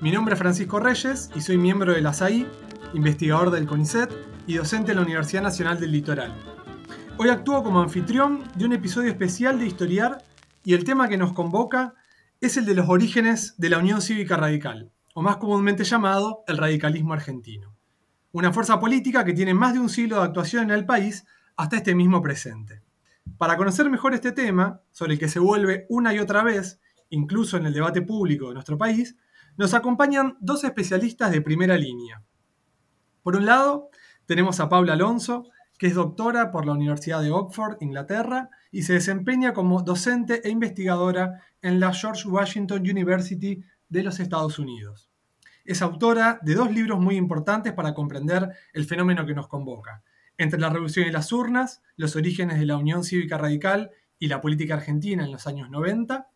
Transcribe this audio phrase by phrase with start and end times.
[0.00, 2.46] Mi nombre es Francisco Reyes y soy miembro de la SAI,
[2.94, 4.10] investigador del CONICET
[4.46, 6.34] y docente en la Universidad Nacional del Litoral.
[7.18, 10.24] Hoy actúo como anfitrión de un episodio especial de Historiar
[10.64, 11.92] y el tema que nos convoca
[12.40, 16.56] es el de los orígenes de la Unión Cívica Radical, o más comúnmente llamado el
[16.56, 17.76] radicalismo argentino.
[18.32, 21.26] Una fuerza política que tiene más de un siglo de actuación en el país
[21.58, 22.80] hasta este mismo presente.
[23.36, 26.80] Para conocer mejor este tema, sobre el que se vuelve una y otra vez,
[27.10, 29.14] incluso en el debate público de nuestro país,
[29.60, 32.22] nos acompañan dos especialistas de primera línea.
[33.22, 33.90] Por un lado,
[34.24, 38.94] tenemos a Paula Alonso, que es doctora por la Universidad de Oxford, Inglaterra, y se
[38.94, 45.10] desempeña como docente e investigadora en la George Washington University de los Estados Unidos.
[45.66, 50.02] Es autora de dos libros muy importantes para comprender el fenómeno que nos convoca.
[50.38, 54.40] Entre la Revolución y las Urnas, los orígenes de la Unión Cívica Radical y la
[54.40, 56.30] política argentina en los años 90,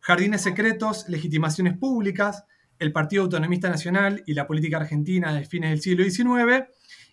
[0.00, 2.46] Jardines Secretos, Legitimaciones Públicas,
[2.82, 6.68] el Partido Autonomista Nacional y la política argentina de fines del siglo XIX,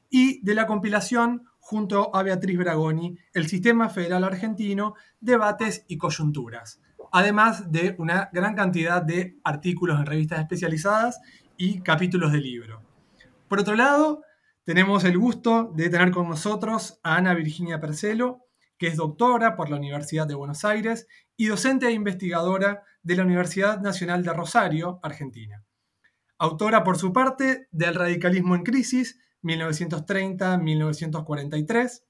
[0.09, 6.81] y de la compilación junto a Beatriz Bragoni, El Sistema Federal Argentino, Debates y Coyunturas,
[7.11, 11.19] además de una gran cantidad de artículos en revistas especializadas
[11.57, 12.81] y capítulos de libro.
[13.47, 14.23] Por otro lado,
[14.63, 18.47] tenemos el gusto de tener con nosotros a Ana Virginia Percelo,
[18.79, 21.05] que es doctora por la Universidad de Buenos Aires
[21.37, 25.63] y docente e investigadora de la Universidad Nacional de Rosario, Argentina.
[26.37, 32.03] Autora, por su parte, del Radicalismo en Crisis, 1930-1943,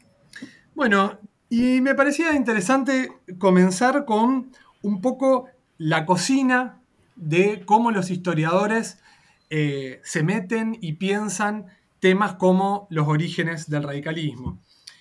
[0.75, 1.19] Bueno,
[1.49, 4.51] y me parecía interesante comenzar con
[4.85, 6.81] un poco la cocina
[7.17, 9.01] de cómo los historiadores
[9.51, 11.67] eh, se meten y piensan
[12.01, 14.59] temas como los orígenes del radicalismo.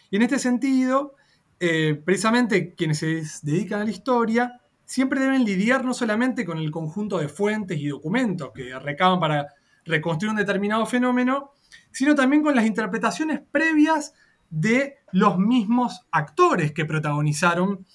[0.10, 1.16] Y en este sentido,
[1.60, 6.72] eh, precisamente quienes se dedican a la historia siempre deben lidiar no solamente con el
[6.72, 9.48] conjunto de fuentes y documentos que recaban para
[9.86, 11.52] reconstruir un determinado fenómeno,
[11.92, 14.14] sino también con las interpretaciones previas
[14.50, 17.86] de los mismos actores que protagonizaron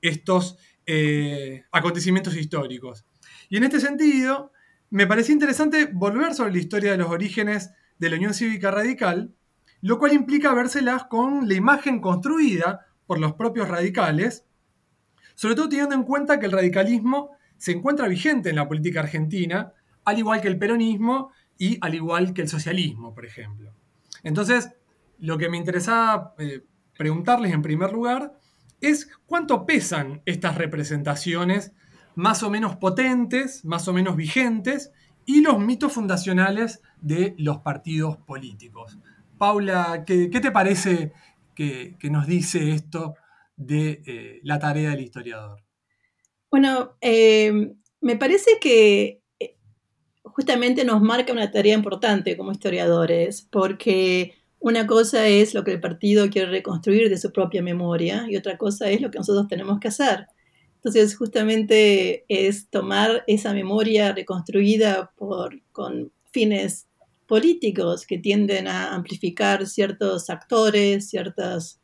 [0.00, 3.04] estos eh, acontecimientos históricos.
[3.48, 4.52] Y en este sentido,
[4.90, 9.34] me parecía interesante volver sobre la historia de los orígenes de la Unión Cívica Radical,
[9.80, 14.44] lo cual implica vérselas con la imagen construida por los propios radicales,
[15.34, 19.72] sobre todo teniendo en cuenta que el radicalismo se encuentra vigente en la política argentina,
[20.04, 23.72] al igual que el peronismo y al igual que el socialismo, por ejemplo.
[24.22, 24.70] Entonces,
[25.18, 26.62] lo que me interesaba eh,
[26.96, 28.38] preguntarles en primer lugar
[28.80, 31.72] es cuánto pesan estas representaciones
[32.14, 34.92] más o menos potentes, más o menos vigentes,
[35.26, 38.98] y los mitos fundacionales de los partidos políticos.
[39.38, 41.12] Paula, ¿qué, te parece
[41.54, 43.14] que, nos dice esto
[43.56, 45.62] de eh, la tarea del historiador?
[46.50, 49.56] Bueno, eh, me parece que eh,
[50.22, 55.80] justamente nos marca una tarea importante como historiadores, porque una cosa es lo que el
[55.80, 59.78] partido quiere reconstruir de su propia memoria y otra cosa es lo que nosotros tenemos
[59.80, 60.26] que hacer.
[60.76, 66.86] Entonces, justamente es tomar esa memoria reconstruida por, con fines
[67.26, 71.80] políticos que tienden a amplificar ciertos actores, ciertas,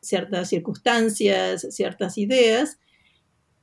[0.00, 2.78] ciertas circunstancias, ciertas ideas,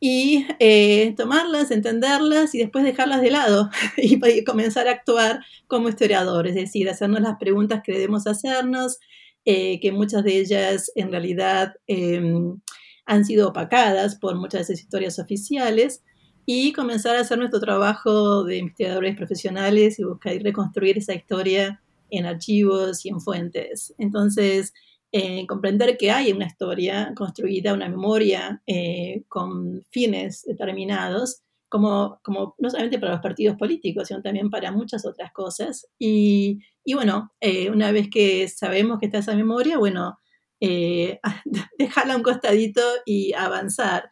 [0.03, 6.55] y eh, tomarlas, entenderlas y después dejarlas de lado y, comenzar a actuar como historiadores,
[6.55, 8.97] es decir, hacernos las preguntas que debemos hacernos,
[9.45, 12.59] eh, que muchas de ellas en realidad em,
[13.05, 16.03] han sido opacadas por muchas de esas historias oficiales
[16.47, 21.79] y comenzar a hacer nuestro trabajo de investigadores profesionales y buscar y reconstruir esa historia
[22.09, 23.93] en archivos y en fuentes.
[23.99, 24.73] Entonces,
[25.11, 32.55] eh, comprender que hay una historia construida, una memoria eh, con fines determinados, como, como
[32.59, 35.87] no solamente para los partidos políticos, sino también para muchas otras cosas.
[35.99, 40.17] Y, y bueno, eh, una vez que sabemos que está esa memoria, bueno,
[41.79, 44.09] dejarla a un costadito y avanzar.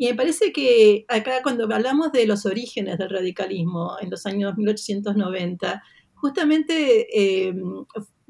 [0.00, 4.56] Y me parece que acá cuando hablamos de los orígenes del radicalismo en los años
[4.56, 5.82] 1890,
[6.14, 7.52] justamente eh,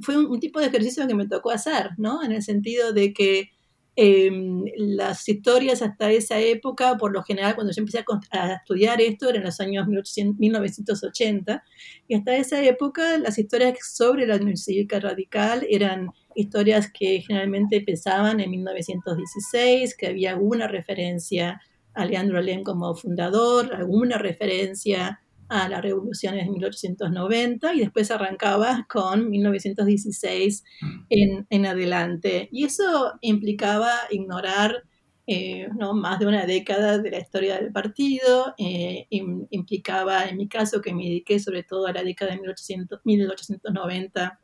[0.00, 2.22] fue un, tipo de ejercicio que me tocó hacer, ¿no?
[2.22, 3.50] En el sentido de que
[3.96, 4.30] eh,
[4.76, 9.42] las historias hasta esa época, por lo general, cuando yo empecé a, estudiar esto, eran
[9.42, 11.64] los años 1980,
[12.06, 17.80] y hasta esa época las historias sobre la Unión Cívica Radical eran historias que generalmente
[17.80, 21.60] pensaban en 1916, que había alguna referencia
[21.94, 28.86] a Leandro Alem como fundador, alguna referencia a las revoluciones de 1890 y después arrancaba
[28.88, 30.64] con 1916
[31.08, 32.48] en, en adelante.
[32.52, 34.84] Y eso implicaba ignorar
[35.30, 35.92] eh, ¿no?
[35.92, 40.94] más de una década de la historia del partido, eh, implicaba en mi caso que
[40.94, 44.40] me dediqué sobre todo a la década de 1800, 1890,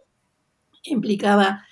[0.83, 1.65] implicaba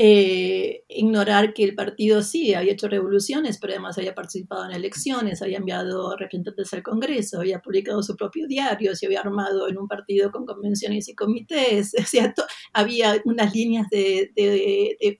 [0.00, 5.42] eh, ignorar que el partido sí había hecho revoluciones, pero además había participado en elecciones,
[5.42, 9.88] había enviado representantes al Congreso, había publicado su propio diario, se había armado en un
[9.88, 11.94] partido con convenciones y comités,
[12.38, 12.42] o
[12.72, 14.30] había unas líneas de,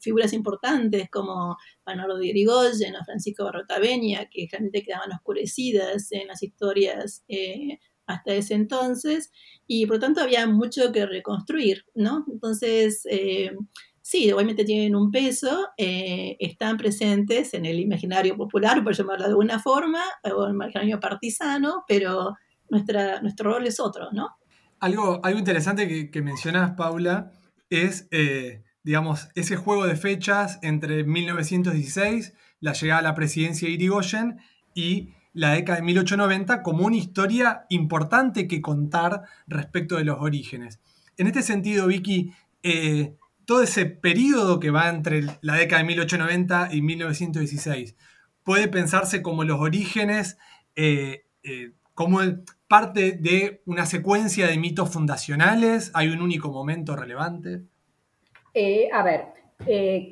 [0.00, 6.40] figuras importantes como Manolo de Irigoyen o Francisco Barrotaveña, que realmente quedaban oscurecidas en las
[6.40, 9.32] historias eh, hasta ese entonces,
[9.66, 12.24] y por lo tanto había mucho que reconstruir, ¿no?
[12.30, 13.50] Entonces, eh,
[14.08, 19.30] sí, obviamente tienen un peso, eh, están presentes en el imaginario popular, por llamarlo de
[19.32, 22.34] alguna forma, o en el imaginario partisano, pero
[22.70, 24.30] nuestro rol es otro, ¿no?
[24.80, 27.32] Algo, algo interesante que, que mencionas, Paula,
[27.68, 33.74] es, eh, digamos, ese juego de fechas entre 1916, la llegada a la presidencia de
[33.74, 34.38] Irigoyen,
[34.72, 40.80] y la década de 1890 como una historia importante que contar respecto de los orígenes.
[41.18, 42.32] En este sentido, Vicky,
[42.62, 43.14] eh,
[43.48, 47.96] todo ese periodo que va entre la década de 1890 y 1916
[48.44, 50.36] puede pensarse como los orígenes,
[50.76, 52.18] eh, eh, como
[52.68, 57.62] parte de una secuencia de mitos fundacionales, hay un único momento relevante.
[58.52, 59.28] Eh, a ver,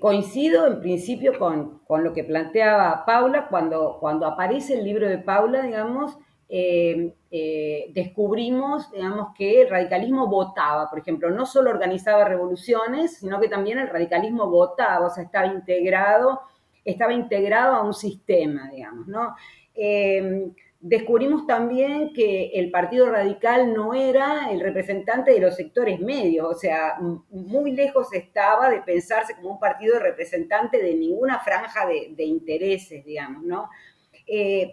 [0.01, 5.19] coincido en principio con, con, lo que planteaba Paula cuando, cuando aparece el libro de
[5.19, 6.17] Paula, digamos,
[6.49, 13.41] eh, eh, descubrimos, digamos, que el radicalismo votaba, por ejemplo, no solo organizaba revoluciones, sino
[13.41, 16.41] que también el radicalismo votaba, o sea, estaba integrado,
[16.85, 19.35] estaba integrado a un sistema, digamos, ¿no?
[19.75, 26.47] Eh, descubrimos también que el Partido Radical no era el representante de los sectores medios,
[26.49, 26.97] o sea,
[27.31, 33.43] muy lejos estaba de pensarse como un partido representante de ninguna franja de, intereses, digamos,
[33.43, 33.69] ¿no?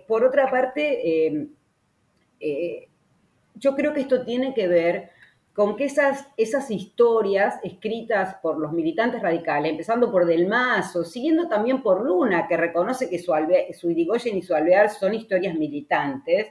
[0.07, 1.49] por otra parte,
[2.43, 2.89] eh,
[3.55, 5.11] yo creo que esto tiene que ver
[5.53, 6.25] con que esas,
[6.71, 12.57] historias escritas por los militantes radicales, empezando por Del Mazo, siguiendo también por Luna, que
[12.57, 13.31] reconoce que su,
[13.79, 16.47] su Irigoyen y su Alvear son historias militantes,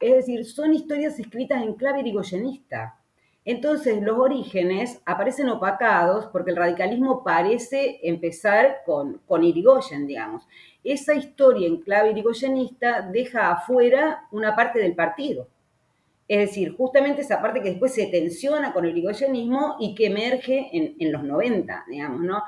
[0.00, 2.98] es decir, son historias escritas en clave irigoyenista.
[3.44, 10.46] Entonces, los orígenes aparecen opacados porque el radicalismo parece empezar con, con Irigoyen, digamos
[10.84, 15.48] esa historia en clave irigoyenista deja afuera una parte del partido.
[16.28, 20.70] Es decir, justamente esa parte que después se tensiona con el irigoyenismo y que emerge
[20.72, 22.42] en, los 90, digamos, ¿no?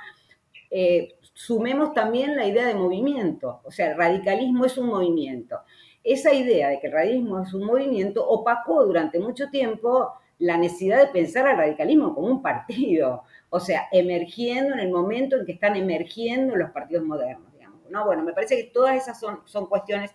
[0.71, 5.61] Eh, sumemos también la idea de movimiento, o sea, el radicalismo es un movimiento.
[6.03, 10.99] Esa idea de que el radicalismo es un movimiento opacó durante mucho tiempo la necesidad
[10.99, 15.53] de pensar al radicalismo como un partido, o sea, emergiendo en el momento en que
[15.53, 17.53] están emergiendo los partidos modernos.
[17.91, 18.05] ¿no?
[18.05, 20.11] Bueno, me parece que todas esas son, son cuestiones.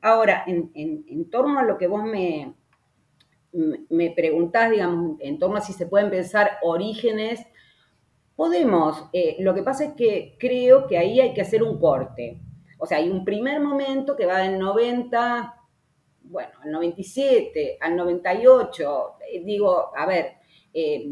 [0.00, 2.54] Ahora, en, torno a lo que vos me,
[3.52, 7.46] me preguntás, digamos, en torno a si se pueden pensar orígenes,
[8.34, 9.08] podemos.
[9.12, 12.40] Eh, lo que pasa es que creo que ahí hay que hacer un corte.
[12.78, 15.54] O sea, hay un primer momento que va del 90,
[16.32, 19.16] bueno, al 97, al 98.
[19.30, 20.36] Eh, digo, a ver,
[20.72, 21.06] eh,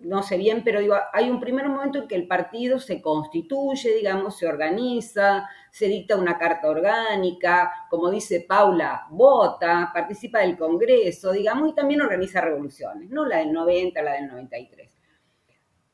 [0.00, 3.94] no sé bien, pero digo, hay un primer momento en que el partido se constituye,
[3.94, 11.32] digamos, se organiza, se dicta una carta orgánica, como dice Paula, vota, participa del Congreso,
[11.32, 13.24] digamos, y también organiza revoluciones, ¿no?
[13.24, 14.90] La del 90, la del 93.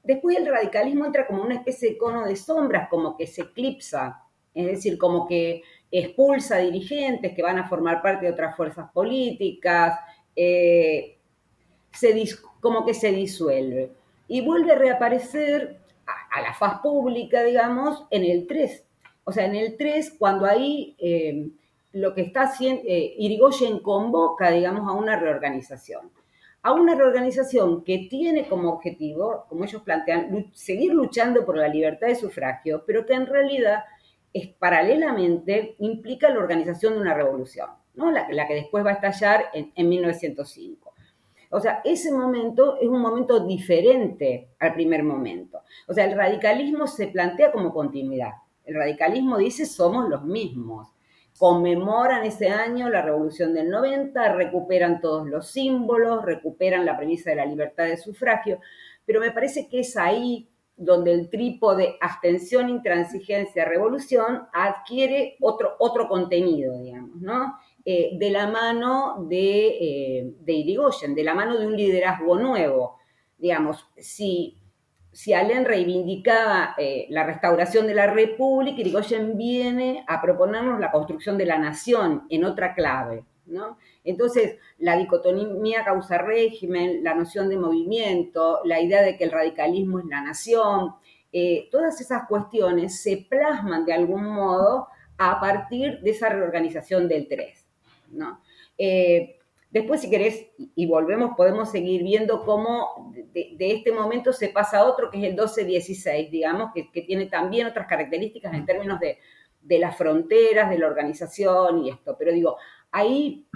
[0.03, 4.25] Después el radicalismo entra como una especie de cono de sombras, como que se eclipsa,
[4.55, 9.99] es decir, como que expulsa dirigentes que van a formar parte de otras fuerzas políticas,
[10.35, 11.17] eh,
[11.93, 12.29] se
[12.61, 13.93] como que se disuelve.
[14.29, 15.79] Y vuelve a reaparecer
[16.33, 18.85] a la faz pública, digamos, en el 3.
[19.25, 21.49] O sea, en el 3, cuando ahí eh,
[21.93, 26.11] lo que está haciendo, eh, Irigoyen convoca, digamos, a una reorganización.
[26.63, 32.09] A una reorganización que tiene como objetivo, como ellos plantean, seguir luchando por la libertad
[32.09, 33.85] de sufragio, pero que en realidad
[34.37, 38.11] es paralelamente implica la organización de una revolución, ¿no?
[38.11, 40.93] la, que después va a estallar en, en 1905.
[41.51, 45.61] O sea, ese momento es un momento diferente al primer momento.
[45.87, 48.33] O sea, el radicalismo se plantea como continuidad.
[48.65, 50.89] El radicalismo dice somos los mismos.
[51.39, 57.37] Conmemoran ese año la revolución del 90, recuperan todos los símbolos, recuperan la premisa de
[57.37, 58.59] la libertad de sufragio,
[59.05, 66.09] pero me parece que es ahí donde el trípode abstención, intransigencia, revolución adquiere otro, otro
[66.09, 67.57] contenido, digamos, ¿no?
[67.85, 72.99] Eh, de la mano de, eh, de Irigoyen, de la mano de un liderazgo nuevo.
[73.39, 74.59] Digamos, si,
[75.13, 81.39] si Allen reivindicaba eh, la restauración de la República, Irigoyen viene a proponernos la construcción
[81.39, 83.25] de la nación en otra clave.
[83.47, 83.79] ¿No?
[84.05, 90.07] Entonces, la dicotomía causa-régimen, la noción de movimiento, la idea de que el radicalismo es
[90.07, 90.95] la nación,
[91.71, 94.89] todas esas cuestiones se plasman de algún modo
[95.19, 97.67] a partir de esa reorganización del 3.
[98.13, 98.41] ¿no?
[98.79, 99.39] Eh,
[99.71, 104.85] después, si querés, y volvemos, podemos seguir viendo cómo de, este momento se pasa a
[104.85, 109.19] otro, que es el 12-16, digamos, que, tiene también otras características en términos de,
[109.79, 112.17] las fronteras, de la organización y esto.
[112.19, 112.57] Pero digo,
[112.93, 113.47] ahí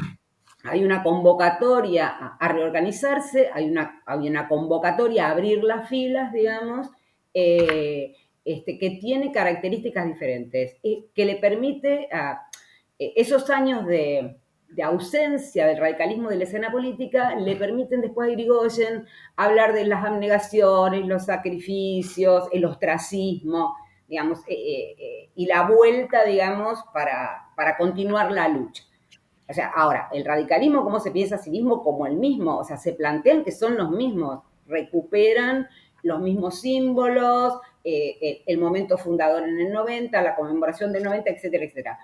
[0.64, 6.88] hay una convocatoria a, reorganizarse, hay una, hay una, convocatoria a abrir las filas, digamos,
[7.32, 12.42] eh, este, que tiene características diferentes, y que le permite a
[12.98, 14.36] esos años de,
[14.84, 20.04] ausencia del radicalismo de la escena política le permiten después a Irigoyen hablar de las
[20.04, 23.74] abnegaciones, los sacrificios, el ostracismo,
[24.06, 28.84] digamos, eh, eh, y la vuelta, digamos, para continuar la lucha.
[29.50, 31.82] O sea, ahora, el radicalismo, ¿cómo se piensa a sí mismo?
[31.82, 35.68] Como el mismo, o sea, se plantean que son los mismos, recuperan
[36.02, 41.98] los mismos símbolos, el momento fundador en el 90, la conmemoración del 90, etcétera, etcétera.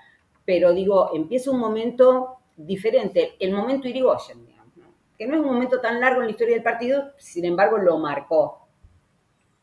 [0.44, 4.72] Pero digo, empieza un momento diferente, el momento Irigoyen, digamos,
[5.16, 7.98] que no es un momento tan largo en la historia del partido, sin embargo lo
[7.98, 8.66] marcó.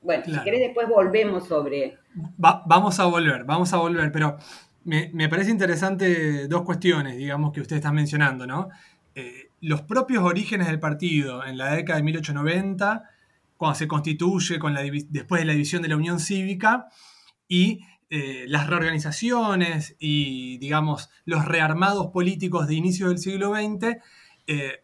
[0.01, 1.97] Bueno, si querés después volvemos sobre...
[2.37, 4.37] vamos a volver, vamos a volver, pero
[4.85, 8.69] me, parece interesante dos cuestiones, digamos, que usted está mencionando, ¿no?
[9.15, 13.03] Eh, los propios orígenes del partido en la década de 1890,
[13.57, 16.87] cuando se constituye con la, después de la división de la Unión Cívica,
[17.47, 23.97] y eh, las reorganizaciones y, digamos, los rearmados políticos de inicio del siglo XX
[24.47, 24.83] eh,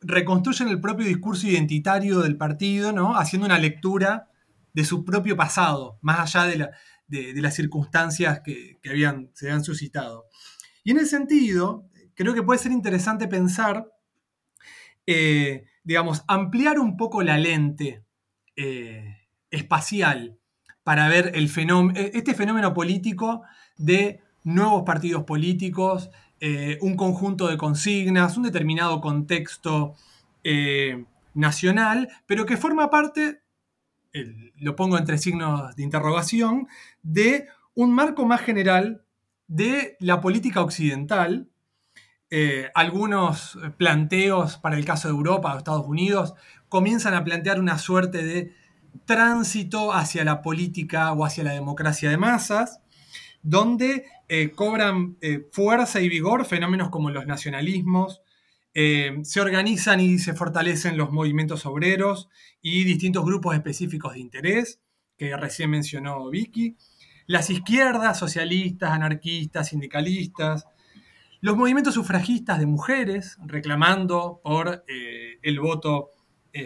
[0.00, 3.16] reconstruyen el propio discurso identitario del partido, ¿no?
[3.16, 4.28] haciendo una lectura
[4.74, 6.68] de su propio pasado, más allá de,
[7.08, 10.26] las circunstancias que, habían, se habían suscitado.
[10.84, 13.86] Y en ese sentido, creo que puede ser interesante pensar,
[15.06, 18.02] eh, digamos, ampliar un poco la lente
[19.50, 20.38] espacial
[20.82, 23.42] para ver el fenómeno, este fenómeno político
[23.76, 29.94] de nuevos partidos políticos, eh, un conjunto de consignas, un determinado contexto
[30.44, 33.42] eh, nacional, pero que forma parte,
[34.56, 36.68] lo pongo entre signos de interrogación,
[37.02, 39.04] de un marco más general
[39.48, 41.48] de la política occidental.
[42.30, 46.34] Eh, algunos planteos para el caso de Europa o Estados Unidos
[46.68, 48.52] comienzan a plantear una suerte de
[49.04, 52.80] tránsito hacia la política o hacia la democracia de masas,
[53.42, 58.22] donde eh, cobran eh, fuerza y vigor fenómenos como los nacionalismos,
[58.78, 62.28] eh, se organizan y se fortalecen los movimientos obreros
[62.60, 64.82] y distintos grupos específicos de interés,
[65.16, 66.76] que recién mencionó Vicky,
[67.26, 70.66] las izquierdas, socialistas, anarquistas, sindicalistas,
[71.40, 76.10] los movimientos sufragistas de mujeres reclamando por el voto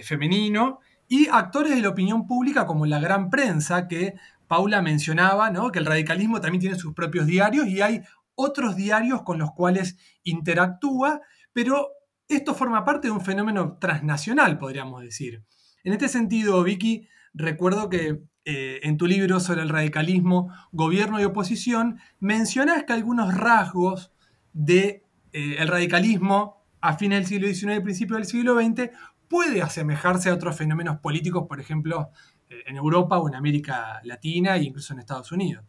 [0.02, 4.14] femenino y actores de la opinión pública como la gran prensa que
[4.48, 5.70] Paula mencionaba, ¿no?
[5.70, 8.02] que el radicalismo también tiene sus propios diarios y hay
[8.34, 11.20] otros diarios con los cuales interactúa,
[11.52, 11.99] pero
[12.30, 15.42] esto forma parte de un fenómeno transnacional, podríamos decir.
[15.84, 21.24] En este sentido, Vicky, recuerdo que eh, en tu libro sobre el radicalismo, gobierno y
[21.24, 24.12] oposición, mencionas que algunos rasgos
[24.52, 28.90] del de, eh, radicalismo a fines del siglo XIX y principios del siglo XX
[29.28, 32.10] puede asemejarse a otros fenómenos políticos, por ejemplo,
[32.48, 35.64] eh, en Europa o en América Latina e incluso en Estados Unidos.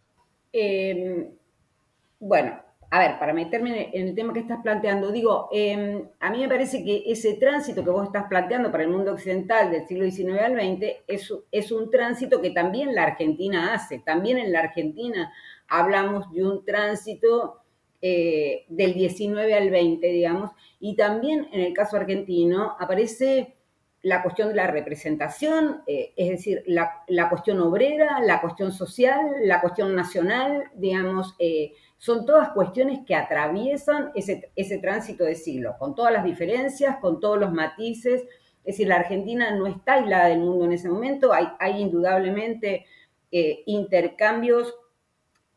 [2.20, 2.62] Bueno,
[2.94, 6.50] a ver, para meterme en el tema que estás planteando, digo, em, a mí me
[6.50, 10.40] parece que ese tránsito que vos estás planteando para el mundo occidental del siglo XIX
[10.40, 14.00] al XX es, un tránsito que también la Argentina hace.
[14.00, 15.32] También en la Argentina
[15.70, 17.62] hablamos de un tránsito
[18.02, 23.56] eh, del 19 al 20, digamos, y también en el caso argentino aparece
[24.02, 29.20] la cuestión de la representación, eh, es decir, la, la, cuestión obrera, la cuestión social,
[29.44, 35.76] la cuestión nacional, digamos, eh, son todas cuestiones que atraviesan ese, ese tránsito de siglo,
[35.78, 38.24] con todas las diferencias, con todos los matices.
[38.64, 42.88] Es decir, la Argentina no está aislada del mundo en ese momento, hay, hay indudablemente
[43.32, 44.74] eh, intercambios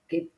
[0.07, 0.33] que,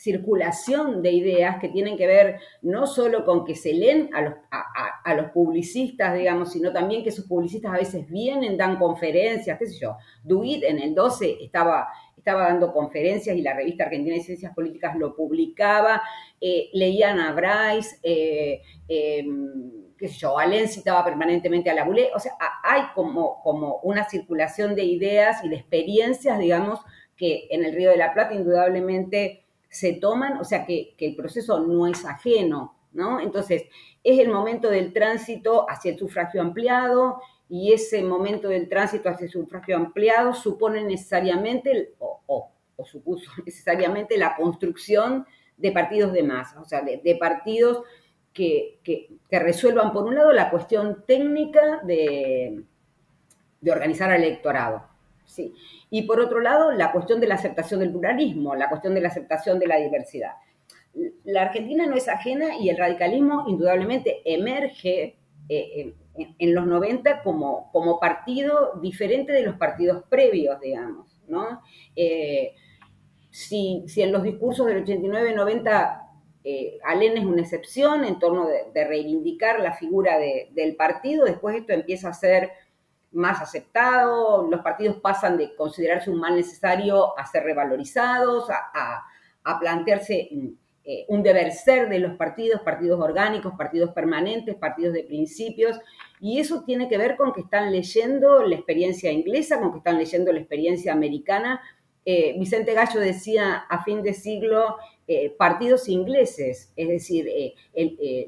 [0.00, 4.34] circulación de ideas que tienen que ver no solo con que se leen a los,
[4.50, 9.66] a, los, publicistas, digamos, sino también que esos publicistas a veces vienen, dan conferencias, qué
[9.66, 9.98] sé yo.
[10.24, 11.86] Duit en el 12 estaba,
[12.20, 16.02] estaba dando conferencias y la revista Argentina de Ciencias Políticas lo publicaba,
[16.40, 22.10] eh, leían a Bryce, eh, em, qué sé yo, Allen citaba permanentemente a la Boulé,
[22.14, 26.80] o sea, hay como, como una circulación de ideas y de experiencias, digamos,
[27.16, 31.60] que en el Río de la Plata indudablemente se toman, o sea que, el proceso
[31.60, 33.20] no es ajeno, ¿no?
[33.20, 33.64] Entonces,
[34.04, 39.24] es el momento del tránsito hacia el sufragio ampliado y ese momento del tránsito hacia
[39.24, 42.52] el sufragio ampliado supone necesariamente, o,
[42.84, 45.26] supuso necesariamente la construcción
[45.56, 47.82] de partidos de masa, o sea, de, partidos
[48.32, 48.78] que,
[49.28, 52.62] resuelvan, por un lado, la cuestión técnica de,
[53.60, 54.86] de organizar al electorado,
[55.24, 55.52] ¿sí?
[55.90, 59.08] Y por otro lado, la cuestión de la aceptación del pluralismo, la cuestión de la
[59.08, 60.34] aceptación de la diversidad.
[61.24, 65.16] La Argentina no es ajena y el radicalismo indudablemente emerge
[65.48, 65.94] eh,
[66.38, 71.20] en, los 90 como, como partido diferente de los partidos previos, digamos.
[71.26, 71.62] ¿no?
[71.96, 72.54] Eh,
[73.30, 76.06] si, en los discursos del 89-90
[76.42, 81.72] eh, Alén es una excepción en torno de, reivindicar la figura del partido, después esto
[81.72, 82.50] empieza a ser
[83.12, 89.02] más aceptado, los partidos pasan de considerarse un mal necesario a ser revalorizados, a,
[89.58, 90.28] plantearse
[90.92, 95.78] eh, un deber ser de los partidos, partidos orgánicos, partidos permanentes, partidos de principios,
[96.20, 99.98] y eso tiene que ver con que están leyendo la experiencia inglesa, con que están
[99.98, 101.60] leyendo la experiencia americana.
[102.04, 107.30] Eh, Vicente Gallo decía a fin de siglo eh, partidos ingleses, es decir,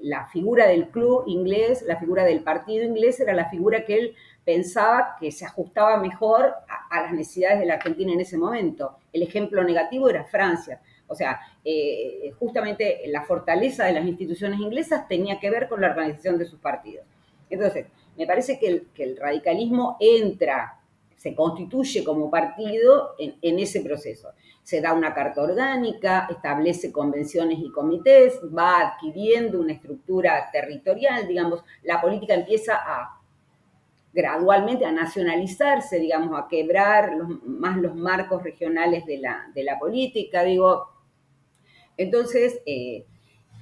[0.03, 4.15] la figura del club inglés, la figura del partido inglés era la figura que él
[4.45, 6.55] pensaba que se ajustaba mejor
[6.91, 8.99] a, las necesidades de la Argentina en ese momento.
[9.13, 10.81] El ejemplo negativo era Francia.
[11.09, 15.91] O sea, eh, justamente la fortaleza de las instituciones inglesas tenía que ver con la
[15.91, 17.07] organización de sus partidos.
[17.51, 20.81] Entonces, me parece que el, radicalismo entra,
[21.17, 24.31] se constituye como partido en, ese proceso.
[24.63, 31.65] Se da una carta orgánica, establece convenciones y comités, va adquiriendo una estructura territorial, digamos,
[31.83, 33.19] la política empieza a
[34.13, 40.92] gradualmente a nacionalizarse, digamos, a quebrar más los marcos regionales de la, política, digo.
[42.03, 43.05] Entonces, eh,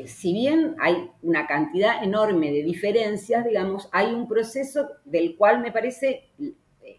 [0.07, 5.72] si bien hay una cantidad enorme de diferencias, digamos, hay un proceso del cual me
[5.72, 6.31] parece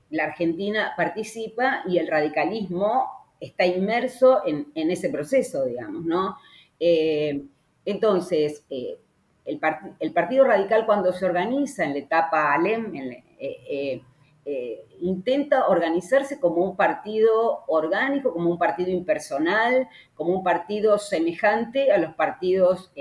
[0.09, 3.05] la Argentina participa y el radicalismo
[3.39, 6.37] está inmerso en, ese proceso, digamos, ¿no?
[6.79, 7.43] Eh,
[7.85, 8.97] entonces, eh,
[9.45, 14.01] el, Partido Radical cuando se organiza en la etapa ALEM, eh, eh,
[14.43, 21.91] eh, intenta organizarse como un partido orgánico, como un partido impersonal, como un partido semejante
[21.91, 22.91] a los partidos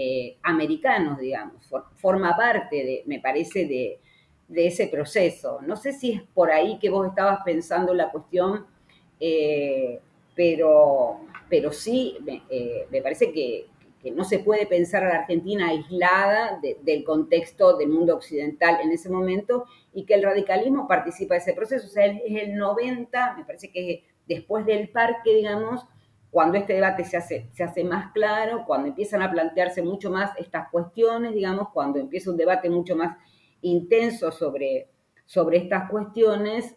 [0.43, 1.69] americanos, digamos.
[1.97, 4.01] forma parte, de, me parece, de,
[4.55, 5.61] ese proceso.
[5.63, 8.67] No sé si es por ahí que vos estabas pensando la cuestión,
[10.35, 12.19] pero, pero sí,
[12.91, 13.67] me parece que,
[14.03, 18.91] que no se puede pensar a la Argentina aislada del contexto del mundo occidental en
[18.93, 21.87] ese momento y que el radicalismo participa de ese proceso.
[21.87, 25.85] O sea, es el 90, me parece que después del parque, digamos,
[26.31, 30.31] cuando este debate se hace, se hace más claro, cuando empiezan a plantearse mucho más
[30.39, 33.17] estas cuestiones, digamos, cuando empieza un debate mucho más
[33.61, 34.89] intenso sobre,
[35.27, 36.77] sobre estas cuestiones,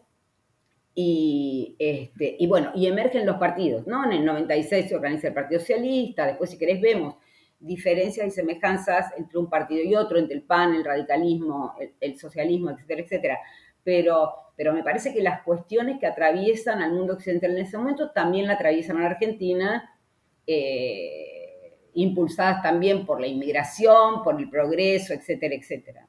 [0.95, 4.05] y, este, y bueno, y emergen los partidos, ¿no?
[4.05, 7.15] En el 96 se organiza el Partido Socialista, después si querés vemos
[7.63, 12.69] diferencias y semejanzas entre un partido y otro, entre el PAN, el radicalismo, el, socialismo,
[12.69, 13.39] etcétera, etcétera.
[13.83, 18.11] Pero, pero me parece que las cuestiones que atraviesan al mundo occidental en ese momento
[18.11, 19.97] también la atraviesan a la Argentina,
[20.45, 26.07] eh, impulsadas también por la inmigración, por el progreso, etcétera, etcétera.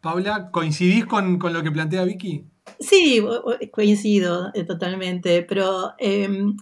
[0.00, 2.44] Paula, ¿coincidís con, con lo que plantea Vicky?
[2.78, 3.22] Sí,
[3.72, 6.56] coincido eh, totalmente, pero em,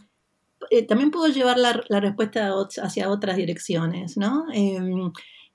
[0.71, 4.47] eh, también puedo llevar la, respuesta hacia otras direcciones, ¿no?
[4.53, 5.13] Em,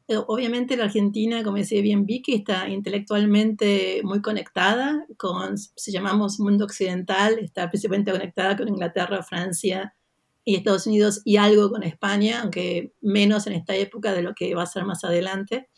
[0.07, 6.39] eh, obviamente la Argentina, como decía bien Vicky, está intelectualmente muy conectada con, si llamamos
[6.39, 9.95] mundo occidental, está principalmente conectada con Inglaterra, Francia
[10.43, 14.53] y Estados Unidos y algo con España, aunque menos en esta época de lo que
[14.55, 15.69] va a ser más adelante.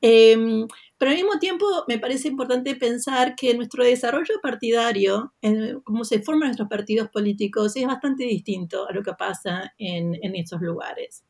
[0.00, 5.34] Em, pero al mismo tiempo me parece importante pensar que nuestro desarrollo partidario,
[5.84, 10.36] cómo se forman nuestros partidos políticos, es bastante distinto a lo que pasa en, en
[10.36, 11.24] esos lugares.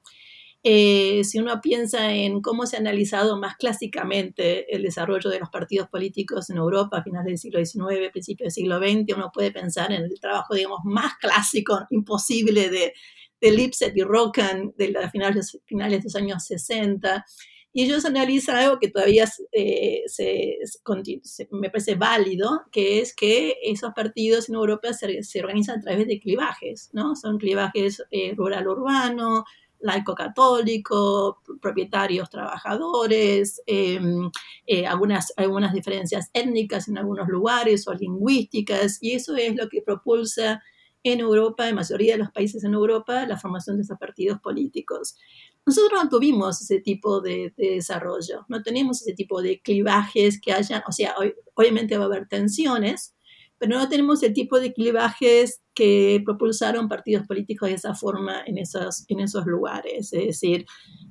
[0.66, 5.50] Eh, si uno piensa en cómo se ha analizado más clásicamente el desarrollo de los
[5.50, 9.52] partidos políticos en Europa a finales del siglo XIX, principios del siglo XX, uno puede
[9.52, 12.94] pensar en el trabajo, digamos, más clásico, imposible de,
[13.42, 17.26] de Lipset y Rockan de las finales, finales de los años 60,
[17.76, 20.58] y ellos analizan algo que todavía eh, se,
[21.50, 26.06] me parece válido, que es que esos partidos en Europa se, se organizan a través
[26.06, 27.16] de clivajes, ¿no?
[27.16, 29.44] Son clivajes eh, rural-urbano,
[29.80, 34.30] laico-católico, propietarios trabajadores, em,
[34.68, 39.82] eh, algunas, algunas diferencias étnicas en algunos lugares o lingüísticas, y eso es lo que
[39.82, 40.62] propulsa
[41.04, 45.16] en Europa, en mayoría de los países en Europa, la formación de esos partidos políticos.
[45.66, 50.82] Nosotros no tuvimos ese tipo de, desarrollo, no tenemos ese tipo de clivajes que hayan,
[50.88, 51.14] o sea,
[51.54, 53.14] obviamente va a haber tensiones,
[53.58, 58.58] pero no tenemos el tipo de clivajes que propulsaron partidos políticos de esa forma en
[58.58, 60.12] esos, en esos lugares.
[60.12, 60.66] Es decir,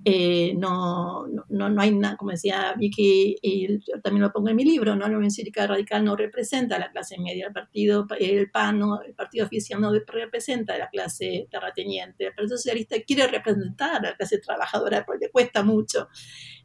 [0.06, 4.56] eh, no, no, no, hay nada, como decía Vicky, y yo también lo pongo en
[4.56, 5.08] mi libro, ¿no?
[5.08, 9.14] la Unión Cívica Radical no representa a la clase media, el partido, el PAN, el
[9.14, 14.16] partido oficial no representa a la clase terrateniente, el Partido Socialista quiere representar a la
[14.16, 16.10] clase trabajadora porque cuesta mucho.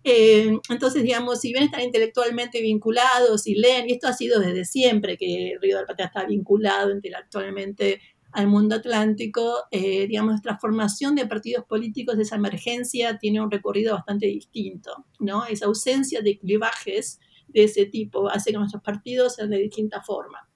[0.04, 4.64] Eh, entonces, digamos, si bien están intelectualmente vinculados y leen, y esto ha sido desde
[4.64, 7.87] siempre que Río de la Patria está vinculado intelectualmente
[8.32, 13.50] al mundo atlántico, eh, digamos, nuestra formación de partidos políticos de esa emergencia tiene un
[13.50, 15.46] recorrido bastante distinto, ¿no?
[15.46, 20.48] Esa ausencia de clivajes de ese tipo hace que nuestros partidos sean de distinta forma.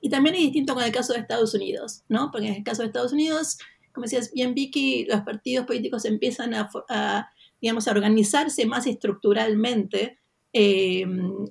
[0.00, 2.30] Y también es distinto con el caso de Estados Unidos, ¿no?
[2.30, 3.58] Porque en el caso de Estados Unidos,
[3.92, 10.18] como decías bien Vicky, los partidos políticos empiezan a, a digamos, a organizarse más estructuralmente
[10.52, 11.04] eh,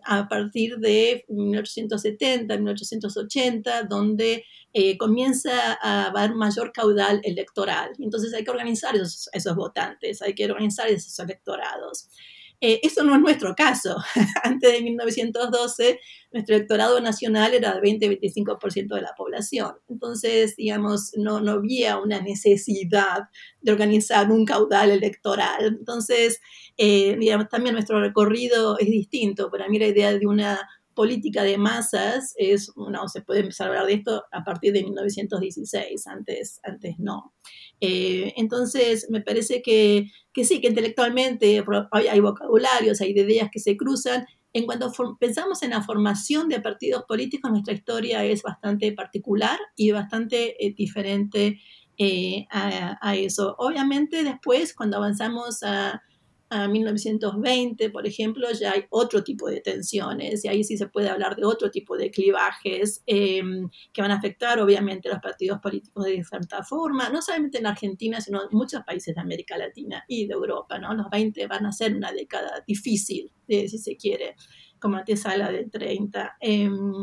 [0.06, 7.92] a partir de 1870, 1880, donde eh, comienza a haber mayor caudal electoral.
[8.00, 12.10] Entonces hay que organizar esos, esos votantes, hay que organizar esos electorados.
[12.60, 13.98] Eh, eso no es nuestro caso.
[14.43, 16.00] Antes de 1912,
[16.32, 19.76] nuestro electorado nacional era de 20-25% de la población.
[19.88, 23.30] Entonces, digamos, no, no había una necesidad
[23.62, 25.78] de organizar un caudal electoral.
[25.80, 26.41] Entonces,
[26.78, 29.52] eh, digamos, también nuestro recorrido es distinto.
[29.52, 30.60] Para mí la idea de una
[30.98, 34.82] política de masas es, no, se puede empezar a hablar de esto a partir de
[34.82, 37.36] 1916, antes, antes no.
[37.80, 43.78] Eh, entonces, me parece que, que, sí, que intelectualmente hay, vocabularios, hay ideas que se
[43.78, 44.26] cruzan.
[44.54, 49.92] En cuanto pensamos en la formación de partidos políticos, nuestra historia es bastante particular y
[49.92, 51.60] bastante eh, diferente
[51.98, 53.56] eh, a, a, eso.
[53.60, 56.02] Obviamente después, cuando avanzamos a,
[56.50, 61.10] a 1920, por ejemplo, ya hay otro tipo de tensiones y ahí sí se puede
[61.10, 65.60] hablar de otro tipo de clivajes em, que van a afectar obviamente a los partidos
[65.60, 70.04] políticos de cierta forma, no solamente en Argentina, sino en muchos países de América Latina
[70.08, 70.80] y de Europa.
[70.80, 70.94] ¿no?
[70.94, 74.36] Los 20 van a ser una década difícil, si se quiere,
[74.80, 76.38] como antesala del 30.
[76.40, 76.94] Em,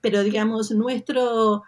[0.00, 1.62] pero digamos, nuestro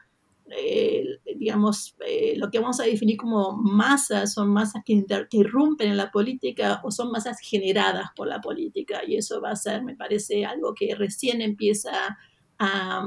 [0.56, 5.96] eh, digamos, eh, lo que vamos a definir como masas, son masas que, irrumpen en
[5.96, 9.02] la política o son masas generadas por la política.
[9.06, 12.18] Y eso va a ser, me parece, algo que recién empieza
[12.58, 13.06] a,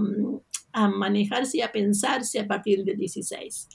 [0.73, 3.69] a manejarse y a pensarse a partir del 16.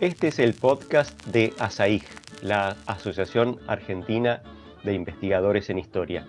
[0.00, 2.02] Este es el podcast de ASAIG,
[2.42, 4.42] la Asociación Argentina
[4.82, 6.26] de Investigadores en Historia.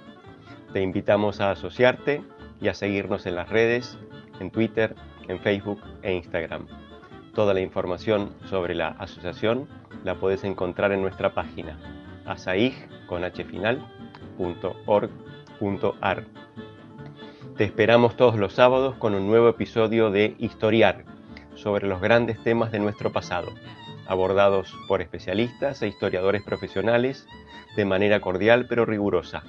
[0.74, 2.22] Te invitamos a asociarte
[2.62, 3.98] y a seguirnos en las redes
[4.40, 4.96] en Twitter,
[5.28, 6.68] en Facebook e Instagram.
[7.34, 9.68] Toda la información sobre la asociación
[10.04, 11.80] la puedes encontrar en nuestra página
[12.26, 13.04] asaig.org.ar.
[17.58, 21.06] Te esperamos todos los sábados con un nuevo episodio de Historiar
[21.56, 23.54] sobre los grandes temas de nuestro pasado,
[24.08, 27.28] abordados por especialistas e historiadores profesionales
[27.76, 29.44] de manera cordial pero rigurosa.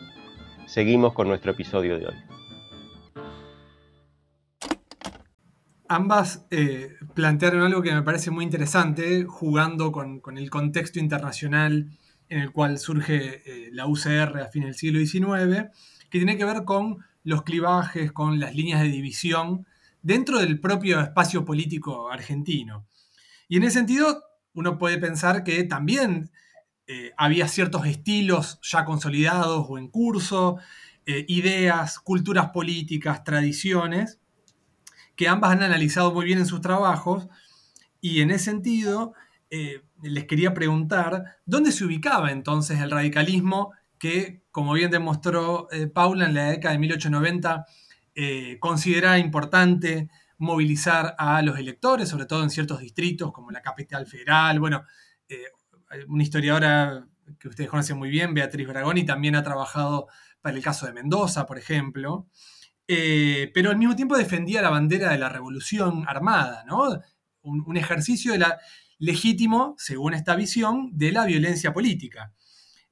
[0.66, 2.43] Seguimos con nuestro episodio de hoy.
[5.94, 11.96] Ambas eh, plantearon algo que me parece muy interesante, jugando con, el contexto internacional
[12.28, 15.70] en el cual surge eh, la UCR a fin del siglo XIX,
[16.10, 19.66] que tiene que ver con los clivajes, con las líneas de división
[20.02, 22.86] dentro del propio espacio político argentino.
[23.48, 26.30] Y en ese sentido, uno puede pensar que también
[26.86, 30.58] eh, había ciertos estilos ya consolidados o en curso,
[31.06, 34.20] ideas, culturas políticas, tradiciones,
[35.16, 37.28] que ambas han analizado muy bien en sus trabajos.
[38.00, 39.14] Y en ese sentido,
[39.50, 46.26] eh, les quería preguntar, ¿dónde se ubicaba entonces el radicalismo que, como bien demostró Paula
[46.26, 47.64] en la década de 1890,
[48.60, 54.60] considera importante movilizar a los electores, sobre todo en ciertos distritos como la capital federal,
[54.60, 54.84] bueno,
[56.08, 57.06] una historiadora
[57.38, 60.08] que ustedes conocen muy bien, Beatriz Bragoni, también ha trabajado
[60.40, 62.26] para el caso de Mendoza, por ejemplo,
[62.86, 67.00] eh, pero al mismo tiempo defendía la bandera de la revolución armada, ¿no?
[67.42, 68.32] Un, ejercicio
[68.98, 72.32] legítimo, según esta visión, de la violencia política.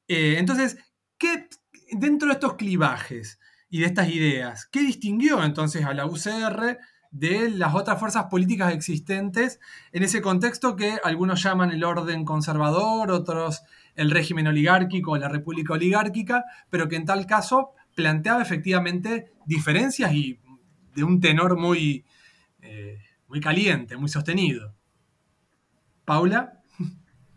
[0.08, 0.76] Eh, entonces,
[1.16, 1.48] ¿qué,
[1.92, 3.38] dentro de estos clivajes
[3.70, 6.78] y de estas ideas, ¿qué distinguió entonces a la UCR
[7.10, 9.60] de las otras fuerzas políticas existentes
[9.92, 13.62] en ese contexto que algunos llaman el orden conservador, otros
[13.94, 20.12] el régimen oligárquico o la república oligárquica, pero que en tal caso planteaba efectivamente diferencias
[20.14, 20.38] y
[20.94, 22.04] de un tenor muy,
[22.60, 24.74] eh, muy caliente, muy sostenido.
[26.04, 26.60] Paula.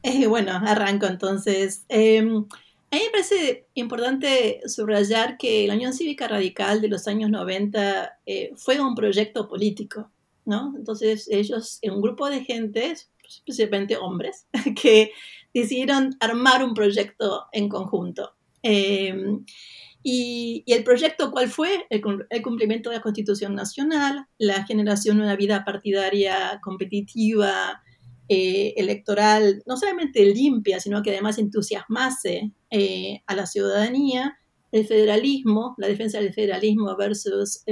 [0.04, 1.86] Eh, bueno, arranco entonces.
[1.90, 2.46] Em,
[2.92, 8.20] a mí me parece importante subrayar que la Unión Cívica Radical de los años 90
[8.26, 10.12] eh, fue un proyecto político,
[10.46, 10.74] ¿no?
[10.78, 12.96] Entonces ellos, un grupo de gente,
[13.28, 14.48] especialmente hombres,
[14.82, 15.12] que
[15.54, 18.36] decidieron armar un proyecto en conjunto.
[18.62, 19.46] Em,
[20.08, 21.88] y, el proyecto cuál fue?
[21.90, 22.00] El,
[22.44, 27.82] cumplimiento de la Constitución Nacional, la generación de una vida partidaria competitiva,
[28.30, 34.38] eh, electoral no solamente limpia, sino que además entusiasmase eh, a la ciudadanía,
[34.72, 37.64] el federalismo, la defensa del federalismo versus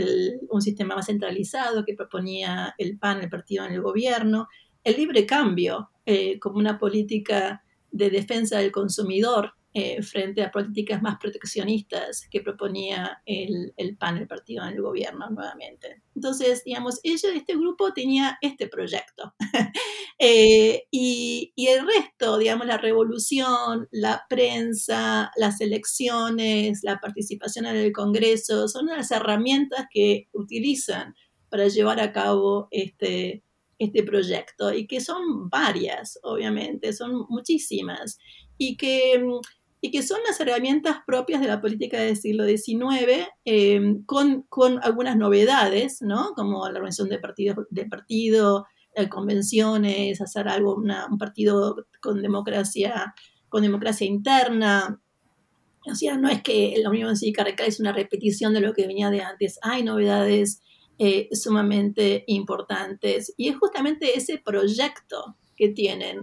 [0.49, 4.47] un sistema más centralizado que proponía el PAN, el partido en el gobierno,
[4.83, 11.01] el libre cambio eh, como una política de defensa del consumidor eh, frente a políticas
[11.01, 16.03] más proteccionistas que proponía el, el, PAN, el partido en el gobierno nuevamente.
[16.15, 19.33] Entonces, digamos, ella, este grupo tenía este proyecto.
[20.19, 27.75] Eh, y, y, el resto, digamos, la revolución, la prensa, las elecciones, la participación en
[27.75, 31.15] el Congreso, son las herramientas que utilizan
[31.49, 33.43] para llevar a cabo este,
[33.79, 38.17] este proyecto y que son varias, obviamente, son muchísimas
[38.57, 39.23] y que
[39.85, 44.45] y que son las herramientas propias de la política del siglo XIX, eh, con,
[44.81, 46.31] algunas novedades, ¿no?
[46.37, 48.65] como la organización de, partidos, de partido,
[48.95, 53.13] eh, convenciones, hacer algo, un partido con democracia,
[53.49, 55.01] con democracia interna.
[55.85, 58.87] O sea, no es que la Unión Cívica Radical es una repetición de lo que
[58.87, 60.61] venía de antes, hay novedades
[60.97, 63.33] eh, sumamente importantes.
[63.35, 66.21] Y es justamente ese proyecto que tienen,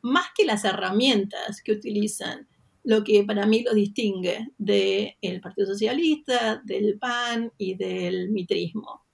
[0.00, 2.46] más que las herramientas que utilizan,
[2.84, 9.04] lo que para mí lo distingue del Partido Socialista, del PAN y del mitrismo.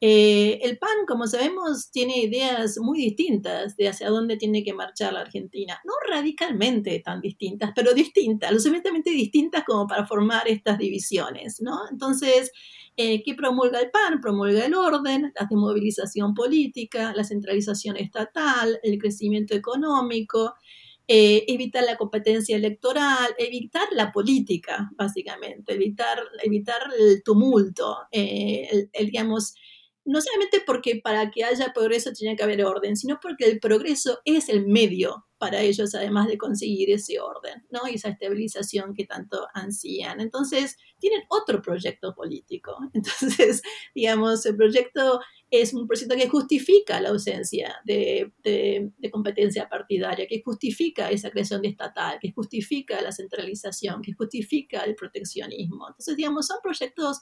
[0.00, 5.12] Eh, el PAN, como sabemos, tiene ideas muy distintas de hacia dónde tiene que marchar
[5.12, 5.80] la Argentina.
[5.84, 11.80] No radicalmente tan distintas, pero distintas, lo suficientemente distintas como para formar estas divisiones, ¿no?
[11.90, 12.52] Entonces,
[12.96, 14.20] eh, ¿qué promulga el PAN?
[14.20, 20.54] Promulga el orden, la desmovilización política, la centralización estatal, el crecimiento económico,
[21.10, 29.06] eh, evitar la competencia electoral, evitar la política, básicamente, evitar, evitar el tumulto, eh, el,
[29.06, 29.54] digamos,
[30.04, 34.20] no solamente porque para que haya progreso tiene que haber orden, sino porque el progreso
[34.26, 37.88] es el medio para ellos, además de conseguir ese orden, ¿no?
[37.88, 40.20] Y esa estabilización que tanto ansían.
[40.20, 42.76] Entonces, tienen otro proyecto político.
[42.92, 43.62] Entonces,
[43.94, 50.42] digamos, el proyecto es un proyecto que justifica la ausencia de, de, competencia partidaria, que
[50.44, 55.88] justifica esa creación de estatal, que justifica la centralización, que justifica el proteccionismo.
[55.88, 57.20] Entonces, digamos, son proyectos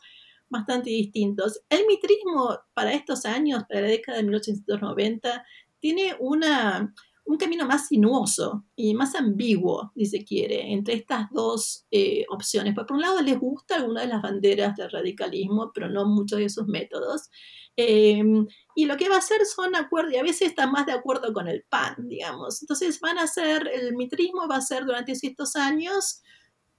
[0.49, 1.61] bastante distintos.
[1.69, 5.45] El mitrismo para estos años, para la década de 1890,
[5.79, 6.93] tiene una,
[7.25, 12.75] un camino más sinuoso y más ambiguo, si se quiere, entre estas dos eh, opciones.
[12.75, 16.49] Por un lado, les gusta alguna de las banderas del radicalismo, pero no muchos de
[16.49, 17.31] sus métodos.
[17.77, 20.93] Em, y lo que va a hacer son acuerdos, y a veces está más de
[20.93, 22.63] acuerdo con el PAN, digamos.
[22.63, 26.23] Entonces van a ser, el mitrismo va a ser durante estos años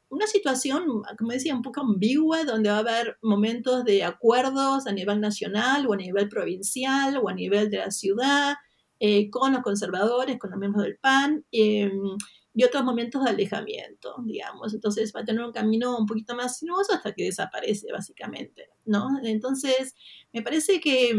[0.10, 0.86] una situación,
[1.17, 5.86] como decía, un poco ambigua, donde va a haber momentos de acuerdos a nivel nacional
[5.88, 8.55] o a nivel provincial o a nivel de la ciudad,
[8.99, 11.45] eh, con los conservadores, con los miembros del PAN.
[11.51, 11.91] Em,
[12.57, 14.73] y otros momentos de alejamiento, digamos.
[14.73, 19.19] Entonces va a tener un camino un poquito más sinuoso hasta que desaparece, básicamente, ¿no?
[19.23, 19.93] Entonces,
[20.33, 21.13] me parece que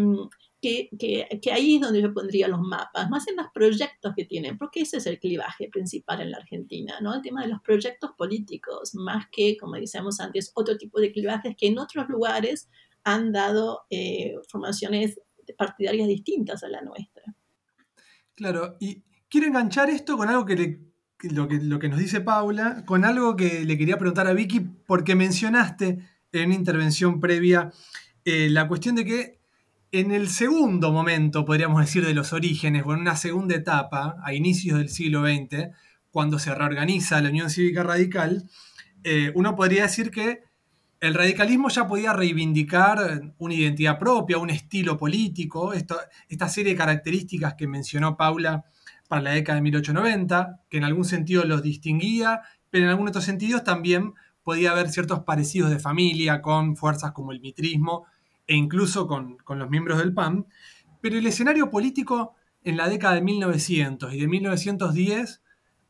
[0.61, 4.59] que, que, ahí es donde yo pondría los mapas, más en los proyectos que tienen,
[4.59, 7.15] porque ese es el clivaje principal en la Argentina, ¿no?
[7.15, 11.55] El tema de los proyectos políticos, más que, como decíamos antes, otro tipo de clivajes
[11.57, 12.69] que en otros lugares
[13.05, 15.21] han dado eh, formaciones
[15.57, 17.23] partidarias distintas a la nuestra.
[18.35, 20.88] Claro, y quiero enganchar esto con algo que,
[21.23, 24.61] lo, que lo que nos dice Paula, con algo que le quería preguntar a Vicky,
[24.61, 25.99] porque mencionaste
[26.33, 27.73] en una intervención previa
[28.25, 29.39] eh, la cuestión de que
[29.91, 34.35] en el segundo momento, podríamos decir, de los orígenes, o en una segunda etapa, a
[34.35, 35.71] inicios del siglo XX,
[36.11, 38.49] cuando se reorganiza la Unión Cívica Radical,
[39.03, 40.43] eh, uno podría decir que
[41.01, 47.55] el radicalismo ya podía reivindicar una identidad propia, un estilo político, esta serie de características
[47.55, 48.65] que mencionó Paula
[49.09, 53.25] para la década de 1890, que en algún sentido los distinguía, pero en algunos otros
[53.25, 58.07] sentidos también podía haber ciertos parecidos de familia con fuerzas como el mitrismo
[58.47, 60.47] e incluso con, los miembros del PAN,
[61.01, 65.43] pero el escenario político en la década de 1900 y de 1910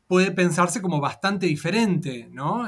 [0.07, 2.67] puede pensarse como bastante diferente ¿no?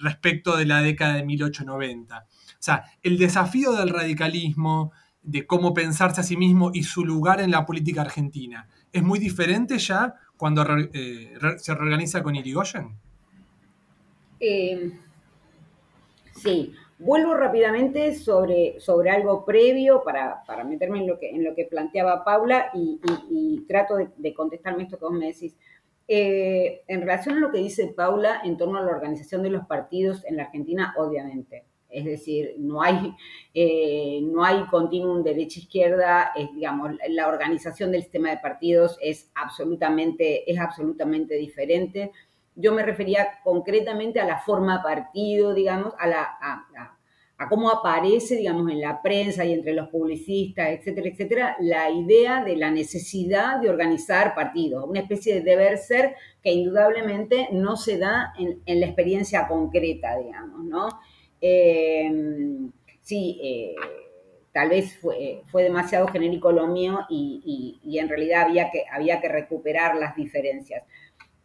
[0.00, 2.18] respecto de la década de 1890.
[2.18, 2.26] O
[2.58, 7.50] sea, el desafío del radicalismo, de cómo pensarse a sí mismo y su lugar en
[7.50, 12.96] la política argentina, ¿es muy diferente ya cuando eh, se reorganiza con Irigoyen?
[14.40, 14.92] Eh,
[16.32, 21.64] sí, Vuelvo rápidamente sobre, sobre algo previo para, meterme en lo, que, en lo que
[21.64, 25.56] planteaba Paula y, trato de, contestarme esto que vos me decís.
[26.06, 29.66] Eh, en relación a lo que dice Paula en torno a la organización de los
[29.66, 31.64] partidos en la Argentina, obviamente.
[31.94, 33.14] Es decir, no hay,
[33.54, 40.58] eh, no hay continuum derecha-izquierda, digamos, la organización del sistema de partidos es absolutamente, es
[40.58, 42.12] absolutamente diferente
[42.56, 48.70] yo me refería concretamente a la forma partido, digamos, a, la, a, cómo aparece, digamos,
[48.70, 53.68] en la prensa y entre los publicistas, etcétera, etcétera, la idea de la necesidad de
[53.68, 59.46] organizar partidos, una especie de deber ser que indudablemente no se da en, la experiencia
[59.46, 60.88] concreta, digamos, ¿no?
[61.46, 63.74] Em, sí, eh,
[64.50, 69.28] tal vez fue, fue, demasiado genérico lo mío y, en realidad había que, había que
[69.28, 70.84] recuperar las diferencias.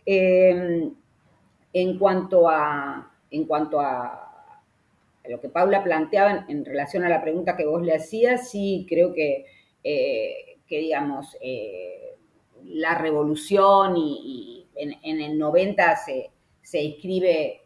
[0.05, 0.93] Em,
[1.73, 4.53] en cuanto a, en cuanto a
[5.27, 9.13] lo que Paula planteaba en, relación a la pregunta que vos le hacías, sí creo
[9.13, 9.45] que,
[9.83, 12.15] eh, que digamos, eh,
[12.63, 16.29] la revolución y, en, el 90 se,
[16.61, 17.63] se inscribe,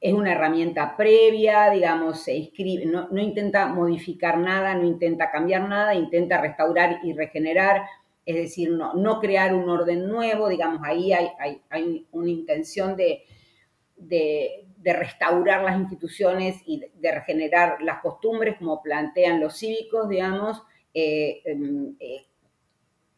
[0.00, 5.68] es una herramienta previa, digamos, se inscribe, no, no, intenta modificar nada, no intenta cambiar
[5.68, 7.82] nada, intenta restaurar y regenerar
[8.30, 13.24] es decir, no, crear un orden nuevo, digamos, ahí hay, una intención de,
[14.84, 20.62] restaurar las instituciones y de, regenerar las costumbres, como plantean los cívicos, digamos,
[20.94, 22.26] eh, em, eh,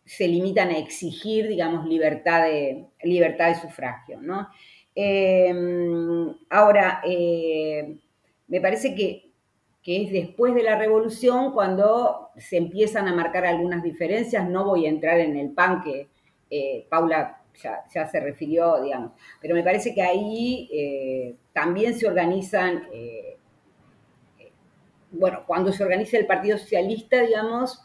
[0.05, 4.49] se limitan a exigir, digamos, libertad de, libertad de sufragio, ¿no?
[4.95, 7.97] Em, ahora, eh,
[8.49, 9.33] me parece que
[9.83, 14.49] que es después de la revolución cuando se empiezan a marcar algunas diferencias.
[14.49, 16.09] No voy a entrar en el PAN que
[16.49, 22.85] eh, Paula ya, se refirió, digamos, pero me parece que ahí eh, también se organizan,
[25.11, 27.83] bueno, cuando se organiza el Partido Socialista, digamos,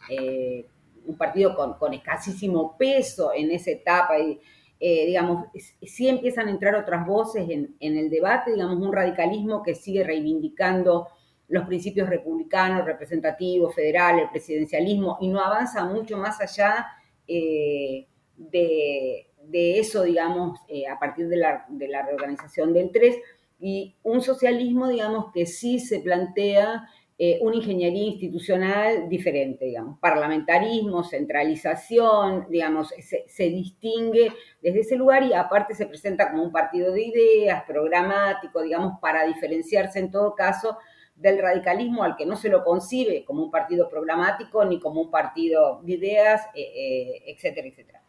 [1.08, 4.40] un partido con, escasísimo peso en esa etapa, y,
[4.80, 5.46] digamos,
[5.82, 10.04] sí empiezan a entrar otras voces en, en el debate, digamos, un radicalismo que sigue
[10.04, 11.08] reivindicando
[11.48, 16.86] los principios republicanos, representativos, federal, el presidencialismo, y no avanza mucho más allá
[17.28, 21.66] eh, de, eso, digamos, eh, a partir de la,
[22.06, 23.16] reorganización del 3,
[23.60, 26.88] y un socialismo, digamos, que sí se plantea
[27.20, 35.34] eh, una ingeniería institucional diferente, digamos, parlamentarismo, centralización, digamos, se, distingue desde ese lugar y
[35.34, 40.78] aparte se presenta como un partido de ideas, programático, digamos, para diferenciarse en todo caso
[41.16, 45.10] del radicalismo al que no se lo concibe como un partido programático ni como un
[45.10, 48.04] partido de ideas, eh, eh, etcétera, etcétera.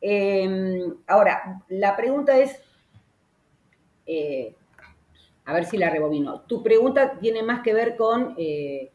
[0.00, 2.58] Em, ahora, la pregunta es,
[4.06, 4.54] eh,
[5.48, 6.42] a ver si la rebobino.
[6.42, 8.90] Tu pregunta tiene más que ver con qué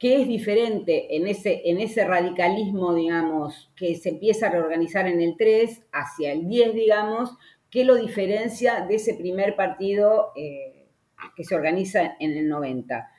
[0.00, 5.34] es diferente en ese, en ese radicalismo, digamos, que se empieza a reorganizar en el
[5.36, 7.36] 3 hacia el 10, digamos,
[7.70, 13.10] qué lo diferencia de ese primer partido que se organiza en el 90.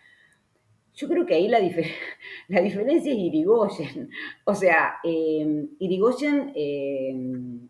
[1.02, 1.48] Yo creo que ahí
[2.48, 4.10] la, diferencia es Irigoyen.
[4.46, 7.10] O sea, eh, Irigoyen, eh,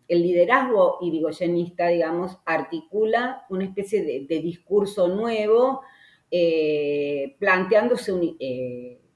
[0.07, 5.81] el liderazgo irigoyenista, digamos, articula una especie de, discurso nuevo,
[6.29, 8.37] eh, planteándose un,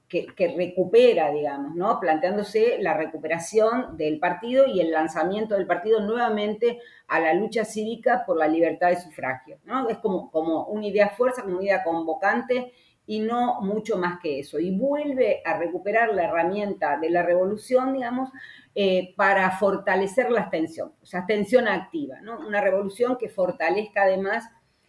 [0.08, 2.00] que, recupera, digamos, ¿no?
[2.00, 8.24] Planteándose la recuperación del partido y el lanzamiento del partido nuevamente a la lucha cívica
[8.24, 9.88] por la libertad de sufragio, ¿no?
[9.90, 12.72] Es como, como una idea fuerza, como una idea convocante
[13.06, 14.58] y no mucho más que eso.
[14.58, 18.30] Y vuelve a recuperar la herramienta de la revolución, digamos,
[18.74, 22.38] eh, para fortalecer la abstención, o sea, abstención activa, ¿no?
[22.46, 24.44] Una revolución que fortalezca además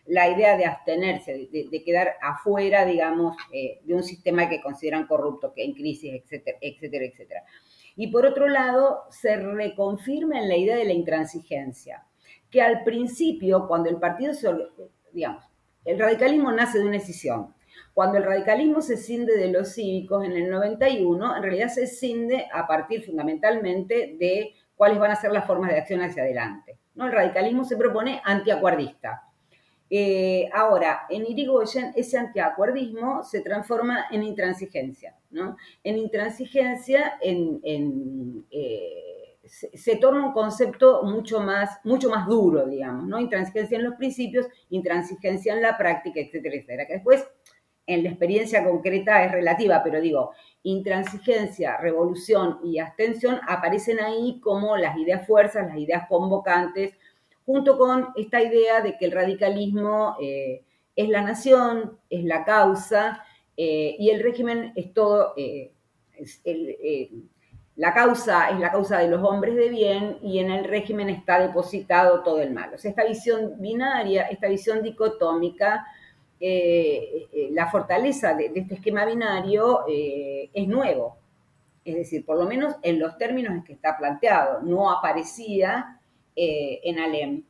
[0.06, 5.54] la idea de abstenerse, de, quedar afuera, digamos, eh, de un sistema que consideran corrupto,
[5.54, 7.44] que en crisis, etcétera, etcétera, etcétera.
[7.96, 12.06] Y por otro lado, se reconfirma en la idea de la intransigencia,
[12.50, 14.50] que al principio, cuando el partido se,
[15.12, 15.44] digamos,
[15.84, 17.54] el radicalismo nace de una decisión.
[17.98, 22.46] Cuando el radicalismo se cinde de los cívicos en el 91, en realidad se cinde
[22.54, 26.78] a partir fundamentalmente de cuáles van a ser las formas de acción hacia adelante.
[26.94, 27.08] ¿no?
[27.08, 29.24] El radicalismo se propone antiacuardista,
[29.90, 35.58] eh, ahora, en Irigoyen, ese antiacuerdismo se transforma en intransigencia, ¿no?
[35.84, 43.20] En intransigencia, en, eh, se, torna un concepto mucho más, mucho más duro, digamos, ¿no?
[43.20, 46.86] Intransigencia en los principios, intransigencia en la práctica, etcétera, etcétera.
[46.86, 47.26] Que después,
[47.88, 50.32] en la experiencia concreta es relativa, pero digo,
[50.64, 56.94] intransigencia, revolución y abstención aparecen ahí como las ideas fuerzas, las ideas convocantes,
[57.46, 60.66] junto con esta idea de que el radicalismo eh,
[60.98, 63.24] es la nación, es la causa,
[63.56, 65.72] eh, y el régimen es todo, eh,
[67.78, 71.40] la causa es la causa de los hombres de bien, y en el régimen está
[71.40, 72.74] depositado todo el mal.
[72.74, 75.86] O sea, esta visión binaria, esta visión dicotómica,
[76.40, 81.18] la fortaleza de, este esquema binario es nuevo.
[81.88, 85.98] Es decir, por lo menos en los términos en que está planteado, no aparecía
[86.36, 87.44] eh, en Alem.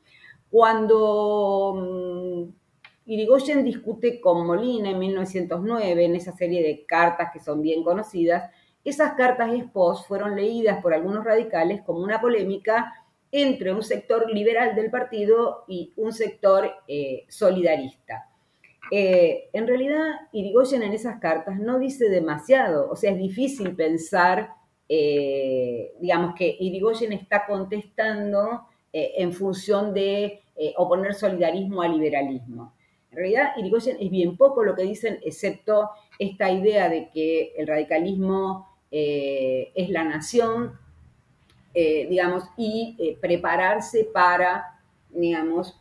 [0.50, 7.62] Cuando mm, Irigoyen discute con Molina en 1909, en esa serie de cartas que son
[7.64, 8.52] bien conocidas,
[8.86, 12.94] esas cartas expos fueron leídas por algunos radicales como una polémica
[13.32, 18.27] entre un sector liberal del partido y un sector eh, solidarista.
[18.92, 24.52] Eh, en realidad, Irigoyen en esas cartas no dice demasiado, o sea, es difícil pensar,
[24.88, 32.74] digamos, que Irigoyen está contestando eh, en función de eh, oponer solidarismo al liberalismo.
[33.12, 37.68] En realidad, Irigoyen es bien poco lo que dicen, excepto esta idea de que el
[37.68, 40.72] radicalismo eh, es la nación,
[41.76, 44.80] digamos, y prepararse para,
[45.12, 45.80] digamos,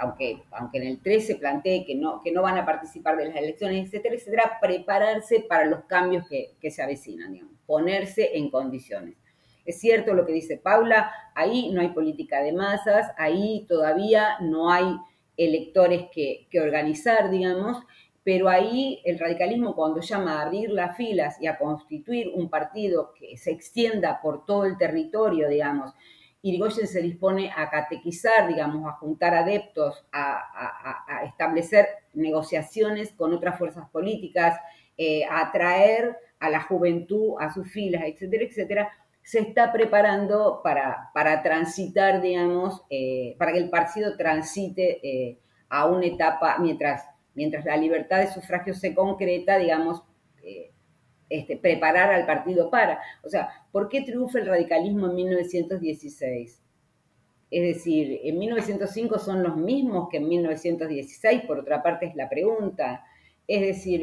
[0.00, 3.36] aunque, aunque en el 13 plantee que no, que no van a participar de las
[3.36, 9.16] elecciones, etcétera, etcétera, prepararse para los cambios que, que se avecinan, digamos, ponerse en condiciones.
[9.64, 14.70] Es cierto lo que dice Paula, ahí no hay política de masas, ahí todavía no
[14.70, 14.96] hay
[15.36, 17.78] electores que, organizar, digamos,
[18.24, 23.12] pero ahí el radicalismo cuando llama a abrir las filas y a constituir un partido
[23.18, 25.92] que se extienda por todo el territorio, digamos,
[26.42, 33.88] Irigoyen se dispone a catequizar, digamos, a juntar adeptos, a, establecer negociaciones con otras fuerzas
[33.90, 34.58] políticas,
[34.98, 41.10] eh, a atraer a la juventud a sus filas, etcétera, etcétera, se está preparando para,
[41.14, 45.38] para transitar, digamos, eh, para que el partido transite eh,
[45.68, 50.02] a una etapa, mientras, mientras la libertad de sufragio se concreta, digamos,
[51.32, 53.00] este, preparar al partido para.
[53.22, 56.62] O sea, ¿por qué triunfa el radicalismo en 1916?
[57.50, 62.28] Es decir, en 1905 son los mismos que en 1916, por otra parte es la
[62.28, 63.04] pregunta.
[63.46, 64.00] Es decir,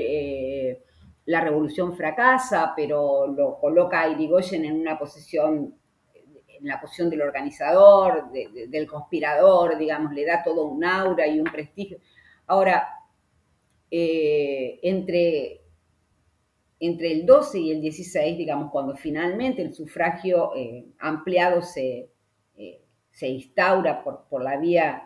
[1.25, 5.75] la revolución fracasa, pero lo coloca a Irigoyen en una posición,
[6.13, 11.45] en la posición del organizador, del conspirador, digamos, le da todo un aura y un
[11.45, 11.99] prestigio.
[12.47, 12.87] Ahora,
[13.91, 15.58] eh, entre,
[16.79, 22.09] entre el 12 y el 16, digamos, cuando finalmente el sufragio eh, ampliado se,
[22.57, 25.03] eh, se instaura por, por, la vía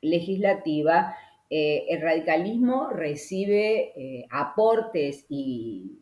[0.00, 1.16] legislativa,
[1.48, 5.98] eh, el radicalismo recibe aportes y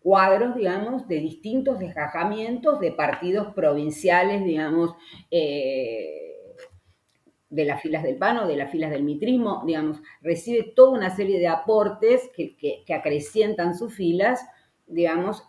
[0.00, 4.94] cuadros, digamos, de distintos desgajamientos de partidos provinciales, digamos,
[7.50, 11.38] de las filas del PAN de las filas del mitrismo, digamos, recibe toda una serie
[11.38, 14.44] de aportes que, acrecientan sus filas,
[14.86, 15.42] digamos,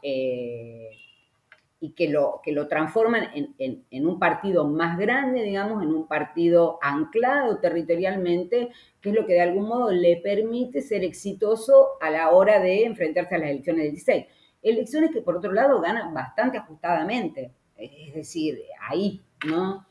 [1.81, 6.77] y que lo, que lo transforman en, un partido más grande, digamos, en un partido
[6.81, 8.69] anclado territorialmente,
[9.01, 12.83] que es lo que de algún modo le permite ser exitoso a la hora de
[12.83, 14.25] enfrentarse a las elecciones del 16.
[14.61, 19.88] Elecciones que por otro lado ganan bastante ajustadamente, es decir, ahí, ¿no?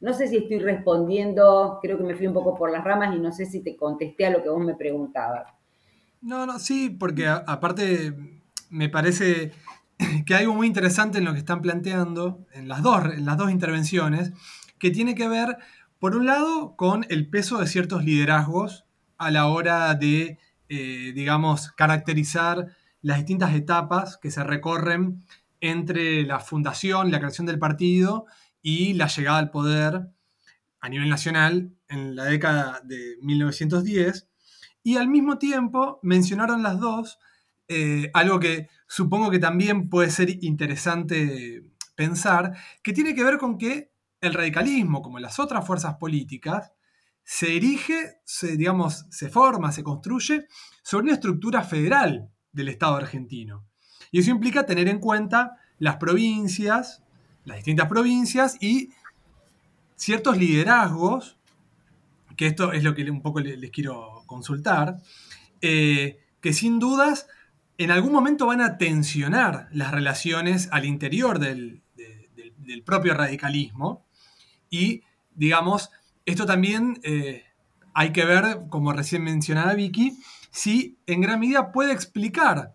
[0.00, 3.18] No sé si estoy respondiendo, creo que me fui un poco por las ramas y
[3.20, 5.52] no sé si te contesté a lo que vos me preguntabas.
[6.22, 8.14] No, no, sí, porque aparte
[8.70, 9.52] me parece
[10.26, 13.36] que hay algo muy interesante en lo que están planteando en las dos, en las
[13.36, 14.32] dos intervenciones,
[14.78, 15.58] que tiene que ver,
[15.98, 18.86] por un lado, con el peso de ciertos liderazgos
[19.18, 20.38] a la hora de,
[20.70, 22.68] eh, digamos, caracterizar
[23.02, 25.22] las distintas etapas que se recorren
[25.60, 28.24] entre la fundación, la creación del partido
[28.62, 30.10] y la llegada al poder
[30.80, 34.28] a nivel nacional en la década de 1910.
[34.82, 37.18] Y al mismo tiempo mencionaron las dos
[37.72, 43.58] eh, algo que supongo que también puede ser interesante pensar, que tiene que ver con
[43.58, 46.72] que el radicalismo, como las otras fuerzas políticas,
[47.22, 50.48] se erige, se, digamos, se forma, se construye
[50.82, 53.68] sobre una estructura federal del Estado argentino.
[54.10, 57.04] Y eso implica tener en cuenta las provincias,
[57.50, 58.90] las distintas provincias y
[59.96, 61.36] ciertos liderazgos,
[62.36, 64.98] que esto es lo que un poco les quiero consultar,
[65.60, 67.26] eh, que sin dudas
[67.76, 71.82] en algún momento van a tensionar las relaciones al interior del,
[72.84, 74.06] propio radicalismo.
[74.70, 75.02] Y,
[75.34, 75.90] digamos,
[76.24, 77.44] esto también eh,
[77.92, 80.16] hay que ver, como recién mencionaba Vicky,
[80.52, 82.74] si en gran medida puede explicar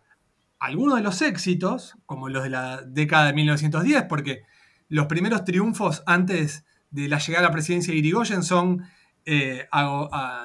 [0.60, 4.44] algunos de los éxitos, como los de la década de 1910, porque
[4.90, 8.84] los primeros triunfos antes de la llegada a la presidencia de Irigoyen son,
[9.26, 9.68] eh,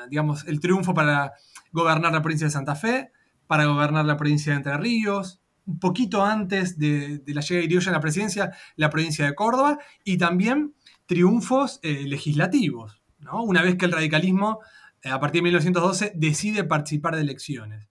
[0.09, 1.33] digamos, el triunfo para
[1.73, 3.13] gobernar la provincia de Santa Fe,
[3.47, 7.91] para gobernar la provincia de Entre Ríos, un poquito antes de, la llegada de Irigoyen
[7.91, 10.75] a la presidencia, la provincia de Córdoba, y también
[11.07, 14.61] triunfos eh, legislativos, una vez que el radicalismo,
[15.03, 17.89] eh, a partir de 1912, decide participar de elecciones.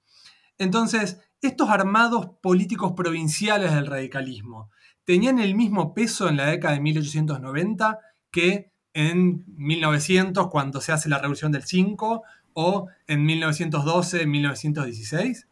[0.57, 4.69] Entonces, estos armados políticos provinciales del radicalismo
[5.05, 7.99] tenían el mismo peso en la década de 1890
[8.31, 12.23] que en 1900, cuando se hace la Revolución del 5,
[12.53, 15.47] o en 1912, 1916?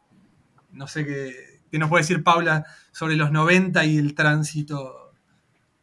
[0.71, 5.13] No sé qué, nos puede decir Paula sobre los 90 y el tránsito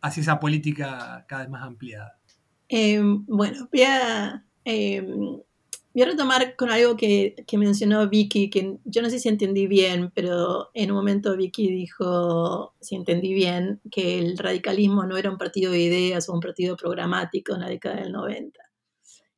[0.00, 2.18] hacia esa política cada vez más ampliada.
[2.68, 5.40] Em, bueno, voy a, em,
[5.94, 9.66] voy a, retomar con algo que, que, mencionó Vicky, que yo no sé si entendí
[9.66, 15.30] bien, pero en un momento Vicky dijo, si entendí bien, que el radicalismo no era
[15.30, 18.60] un partido de ideas o un partido programático en la década del 90.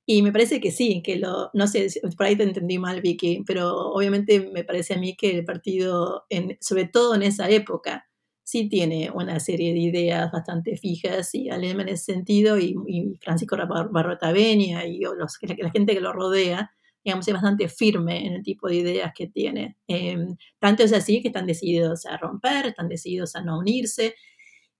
[0.08, 3.42] Y me parece que sí, que lo, no sé, por ahí te entendí mal, Vicky,
[3.44, 8.08] pero obviamente me parece a mí que el partido, en, sobre todo en esa época,
[8.46, 12.76] sí tiene una serie de ideas bastante fijas y Alema en ese sentido y,
[13.20, 13.56] Francisco
[13.90, 16.70] Barrotavenia y los, la, gente que lo rodea,
[17.04, 19.76] digamos, es bastante firme en el tipo de ideas que tiene.
[19.88, 24.14] Em, tanto es así que están decididos a romper, están decididos a no unirse.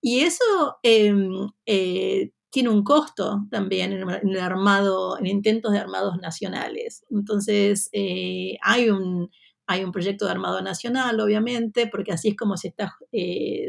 [0.01, 6.17] Y eso em, eh, tiene un costo también en el armado, en intentos de armados
[6.21, 7.03] nacionales.
[7.09, 9.29] Entonces, eh, hay, un,
[9.69, 13.67] hay un proyecto de armado nacional, obviamente, porque así es como se está, eh,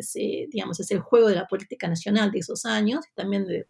[0.49, 3.67] digamos, es el juego de la política nacional de esos años, también de,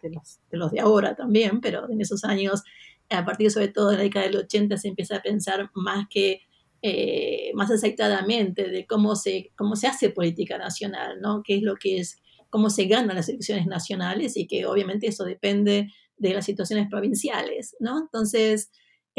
[0.51, 2.63] los, de, ahora también, pero en esos años,
[3.09, 6.43] a partir sobre todo de la década del 80, se empieza a pensar más que
[6.81, 11.43] eh, más aceitadamente de cómo se, cómo se hace política nacional, ¿no?
[11.43, 15.25] ¿Qué es lo que es cómo se ganan las elecciones nacionales y que obviamente eso
[15.25, 17.99] depende de las situaciones provinciales, ¿no?
[17.99, 18.71] Entonces,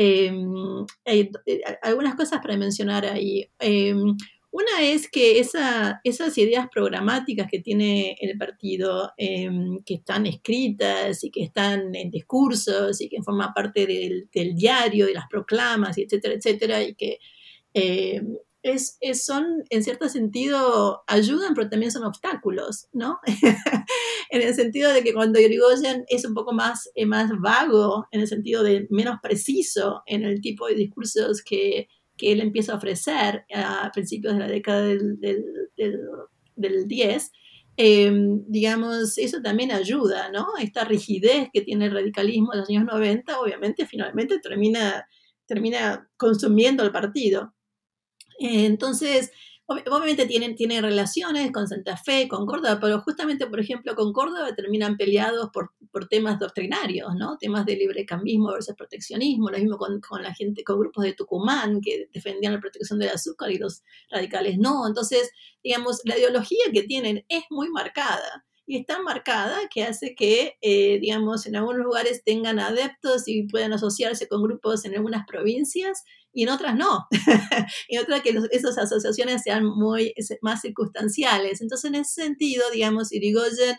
[0.01, 3.49] em, hay, eh, algunas cosas para mencionar ahí.
[3.59, 4.15] Em,
[4.51, 11.29] una es que esas ideas programáticas que tiene el partido, em, que están escritas y
[11.31, 16.81] que están en discursos y que forman parte del diario, de las proclamas, etcétera, etcétera,
[16.83, 17.19] y que
[18.61, 23.19] es, son, en cierto sentido, ayudan, pero también son obstáculos, ¿no?
[24.29, 28.21] en el sentido de que cuando Irigoyen es un poco más, eh, más vago, en
[28.21, 31.87] el sentido de menos preciso en el tipo de discursos que,
[32.17, 35.43] que él empieza a ofrecer a principios de la década del, del,
[36.55, 37.31] del, 10,
[37.77, 40.47] em, digamos, eso también ayuda, ¿no?
[40.59, 45.07] Esta rigidez que tiene el radicalismo de los años 90, obviamente, finalmente termina,
[45.45, 47.53] termina consumiendo el partido.
[48.39, 49.31] Entonces,
[49.67, 54.55] obviamente tienen, tienen relaciones con Santa Fe, con Córdoba, pero justamente, por ejemplo, con Córdoba
[54.55, 57.37] terminan peleados por, por temas doctrinarios, ¿no?
[57.37, 61.81] Temas de librecambismo versus proteccionismo, lo mismo con, con, la gente, con grupos de Tucumán
[61.81, 64.87] que defendían la protección del azúcar y los radicales no.
[64.87, 65.31] Entonces,
[65.63, 70.57] digamos, la ideología que tienen es muy marcada y es tan marcada que hace que,
[70.61, 76.03] eh, digamos, en algunos lugares tengan adeptos y puedan asociarse con grupos en algunas provincias
[76.39, 77.05] y en otras no.
[77.89, 81.59] en otras que esas asociaciones sean muy, más circunstanciales.
[81.59, 83.75] Entonces, en ese sentido, digamos, Irigoyen,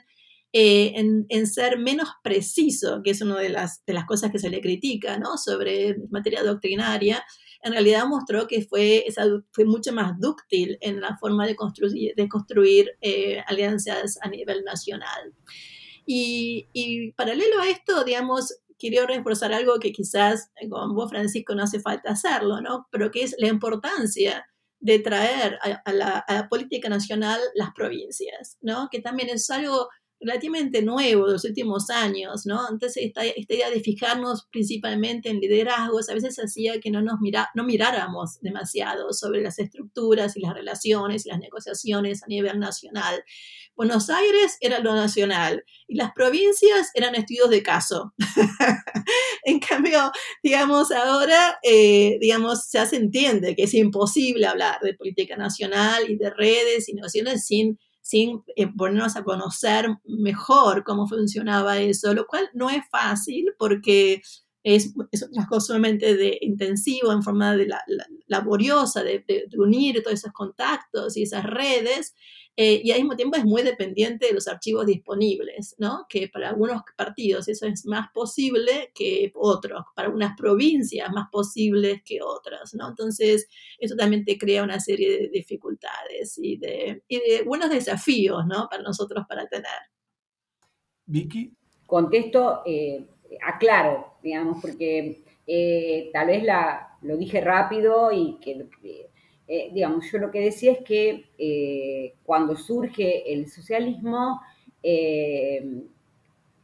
[0.52, 4.50] eh, en, ser menos preciso, que es una de las, de las cosas que se
[4.50, 5.38] le critica, ¿no?
[5.38, 7.24] Sobre materia doctrinaria,
[7.62, 9.06] en realidad mostró que fue,
[9.52, 14.64] fue mucho más dúctil en la forma de construir, de construir eh, alianzas a nivel
[14.64, 15.32] nacional.
[16.04, 21.62] Y, y, paralelo a esto, digamos, quiero reforzar algo que quizás con vos, Francisco, no
[21.62, 22.88] hace falta hacerlo, ¿no?
[22.90, 24.44] Pero que es la importancia
[24.80, 28.88] de traer a, la, a la, política nacional las provincias, ¿no?
[28.90, 29.88] Que también es algo
[30.20, 32.60] relativamente nuevo de los últimos años, ¿no?
[32.70, 37.48] Entonces, esta, idea de fijarnos principalmente en liderazgos a veces hacía que no nos mira,
[37.54, 43.24] no miráramos demasiado sobre las estructuras y las relaciones y las negociaciones a nivel nacional.
[43.74, 48.12] Buenos Aires era lo nacional y las provincias eran estudios de caso.
[49.44, 50.12] en cambio,
[50.42, 56.16] digamos, ahora, eh, digamos, ya se entiende que es imposible hablar de política nacional y
[56.16, 57.78] de redes y negociaciones sin
[58.10, 64.20] sin eh, ponernos a conocer mejor cómo funcionaba eso, lo cual no es fácil porque
[64.64, 67.80] es, es cosa solamente de intensivo, en forma de la,
[68.26, 72.16] laboriosa, de, de, unir todos esos contactos y esas redes,
[72.62, 76.04] eh, y al mismo tiempo es muy dependiente de los archivos disponibles, ¿no?
[76.10, 82.02] Que para algunos partidos eso es más posible que otros, para algunas provincias más posibles
[82.04, 82.90] que otras, ¿no?
[82.90, 83.48] Entonces,
[83.78, 88.68] eso también te crea una serie de dificultades y de, y de buenos desafíos, ¿no?
[88.70, 89.70] Para nosotros para tener.
[91.06, 91.54] Vicky.
[91.86, 93.08] Contesto, eh,
[93.42, 98.68] aclaro, digamos, porque eh, tal vez la, lo dije rápido y que
[99.52, 104.40] eh, digamos, yo lo que decía es que eh, cuando surge el socialismo,
[104.80, 105.60] eh,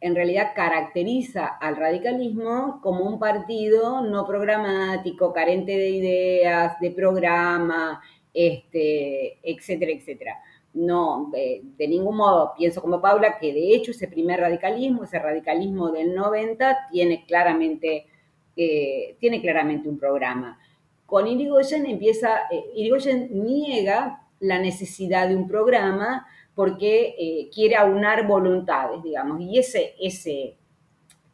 [0.00, 8.00] en realidad caracteriza al radicalismo como un partido no programático, carente de ideas, de programa,
[8.32, 10.36] este, etcétera, etcétera.
[10.74, 15.90] No, de, ningún modo pienso como Paula que de hecho ese primer radicalismo, ese radicalismo
[15.90, 18.06] del 90, tiene claramente,
[18.54, 20.56] tiene claramente un programa.
[21.06, 28.26] Con Irigoyen empieza, eh, Irigoyen niega la necesidad de un programa porque eh, quiere aunar
[28.26, 30.56] voluntades, digamos, y ese, ese,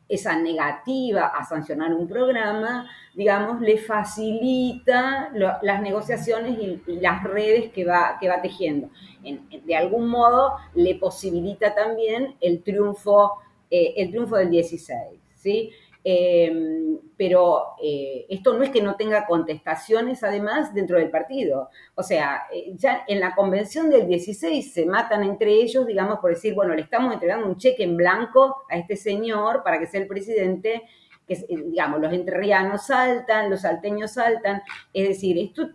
[0.08, 5.30] esa negativa a sancionar un programa, digamos, le facilita
[5.62, 8.90] las negociaciones y, las redes que va, que va tejiendo.
[9.22, 13.38] de algún modo le posibilita también el triunfo,
[13.70, 14.98] eh, el triunfo del 16,
[15.36, 15.70] ¿sí?
[16.04, 21.70] Em, pero eh, esto no es que no tenga contestaciones además dentro del partido.
[21.94, 26.30] O sea, eh, ya en la convención del 16 se matan entre ellos, digamos, por
[26.30, 30.00] decir, bueno, le estamos entregando un cheque en blanco a este señor para que sea
[30.00, 30.82] el presidente,
[31.26, 34.62] que eh, digamos, los entrerrianos saltan, los salteños saltan.
[34.92, 35.68] Es decir, esto...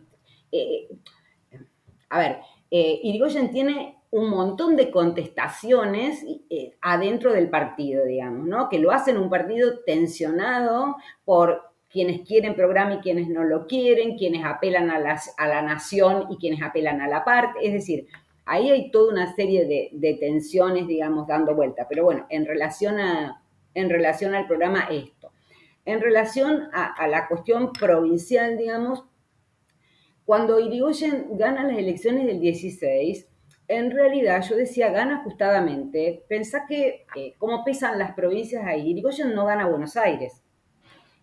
[2.09, 8.69] a ver, Irigoyen tiene un montón de contestaciones eh, adentro del partido, digamos, ¿no?
[8.69, 10.95] Que lo hacen un partido tensionado
[11.25, 14.97] por quienes quieren programa y quienes no lo quieren, quienes apelan a,
[15.37, 17.59] a la nación y quienes apelan a la parte.
[17.61, 18.07] Es decir,
[18.45, 21.87] ahí hay toda una serie de, tensiones, digamos, dando vuelta.
[21.89, 23.43] Pero bueno, en relación, a,
[23.73, 25.31] en relación al programa, esto.
[25.85, 29.03] En relación a, a la cuestión provincial, digamos,
[30.25, 33.26] cuando Irigoyen gana las elecciones del 16,
[33.67, 36.23] en realidad yo decía, gana ajustadamente.
[36.27, 38.89] Pensá que, eh, cómo pesan las provincias ahí.
[38.89, 40.43] Irigoyen no gana Buenos Aires.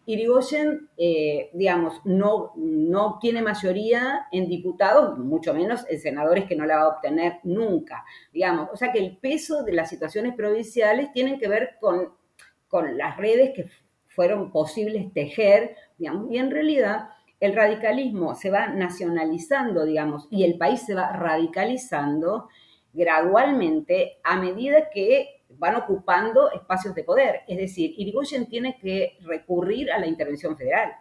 [0.06, 6.66] Irigoyen, eh, digamos, no, no tiene mayoría en diputados, mucho menos en senadores que no
[6.66, 8.68] la va a obtener nunca, digamos.
[8.70, 12.12] O sea que el peso de las situaciones provinciales tienen que ver con,
[12.68, 13.66] con las redes que
[14.08, 17.08] fueron posibles tejer, digamos, y en realidad
[17.44, 22.48] el radicalismo se va nacionalizando, digamos, y el país se va radicalizando
[22.92, 27.40] gradualmente a medida que van ocupando espacios de poder.
[27.46, 30.92] Es decir, Irigoyen tiene que recurrir a la intervención federal.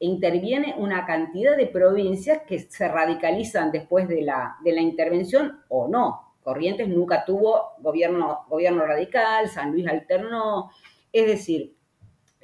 [0.00, 5.60] E interviene una cantidad de provincias que se radicalizan después de la, de la intervención
[5.68, 6.34] o no.
[6.42, 10.70] Corrientes nunca tuvo gobierno, gobierno radical, San Luis alternó.
[11.12, 11.76] Es decir,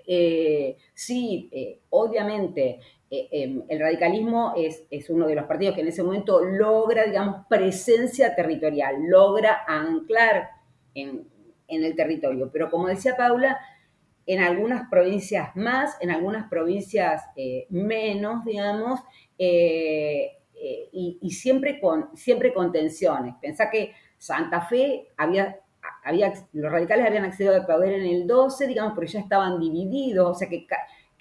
[0.07, 2.81] eh, sí, eh, obviamente
[3.15, 7.47] eh, em, el radicalismo es, uno de los partidos que en ese momento logra, digamos,
[7.49, 10.51] presencia territorial, logra anclar
[10.95, 11.29] en,
[11.69, 12.51] el territorio.
[12.53, 13.59] Pero como decía Paula,
[14.27, 19.01] en algunas provincias más, en algunas provincias eh, menos, digamos,
[19.39, 20.39] eh,
[20.93, 23.35] y, siempre, con, siempre con tensiones.
[23.41, 25.61] Pensá que Santa Fe había,
[26.05, 30.31] había, los radicales habían accedido al poder en el 12, digamos, porque ya estaban divididos,
[30.31, 30.67] o sea que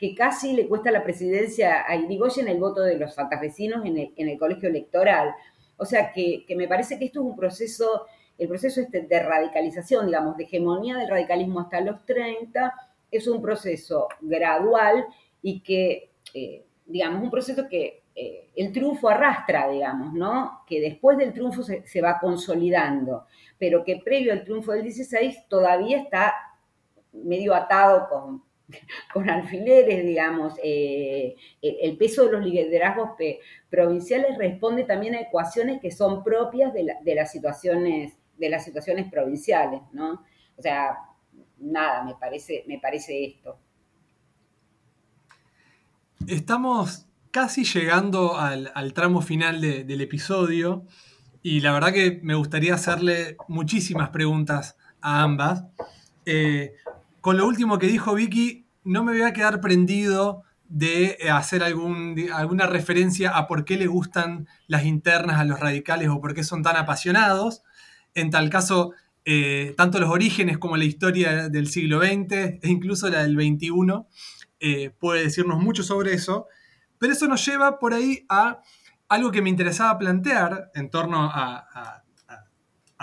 [0.03, 4.13] que casi le cuesta la presidencia a Irigoyen el voto de los santafesinos en el,
[4.17, 5.33] en el colegio electoral.
[5.77, 8.05] O sea que, me parece que esto es un proceso,
[8.37, 12.73] el proceso este de radicalización, digamos, de hegemonía del radicalismo hasta los 30,
[13.11, 15.05] es un proceso gradual
[15.41, 20.63] y que, eh, digamos, un proceso que eh, el triunfo arrastra, digamos, ¿no?
[20.67, 23.25] Que después del triunfo se, se va consolidando,
[23.57, 26.33] pero que previo al triunfo del 16 todavía está
[27.13, 28.43] medio atado con,
[29.13, 30.53] con alfileres, digamos.
[30.63, 33.11] Eh, el peso de los liderazgos
[33.69, 39.81] provinciales responde también a ecuaciones que son propias de, las, situaciones, de las situaciones provinciales,
[39.91, 40.23] ¿no?
[40.57, 40.97] O sea,
[41.57, 43.57] nada, me parece, me parece esto.
[46.27, 50.85] Estamos casi llegando al, tramo final del episodio
[51.41, 55.65] y la verdad que me gustaría hacerle muchísimas preguntas a ambas.
[56.25, 56.73] Eh,
[57.19, 61.63] con lo último que dijo Vicky, no me voy a quedar prendido de eh, hacer
[61.63, 66.43] alguna referencia a por qué le gustan las internas a los radicales o por qué
[66.43, 67.63] son tan apasionados.
[68.15, 68.91] En tal caso,
[69.25, 73.69] eh, tanto los orígenes como la historia del siglo XX e incluso la del XXI
[74.59, 76.47] eh, puede decirnos mucho sobre eso.
[76.97, 78.61] Pero eso nos lleva por ahí a
[79.09, 81.99] algo que me interesaba plantear en torno a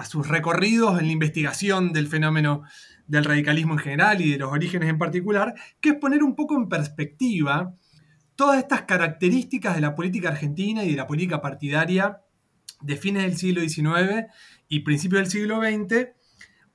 [0.08, 2.62] sus recorridos en la investigación del fenómeno
[3.10, 6.56] del radicalismo en general y de los orígenes en particular, que es poner un poco
[6.56, 7.74] en perspectiva
[8.36, 12.20] todas estas características de la política argentina y de la política partidaria
[12.80, 14.28] de fines del siglo XIX
[14.68, 16.10] y principios del siglo XX,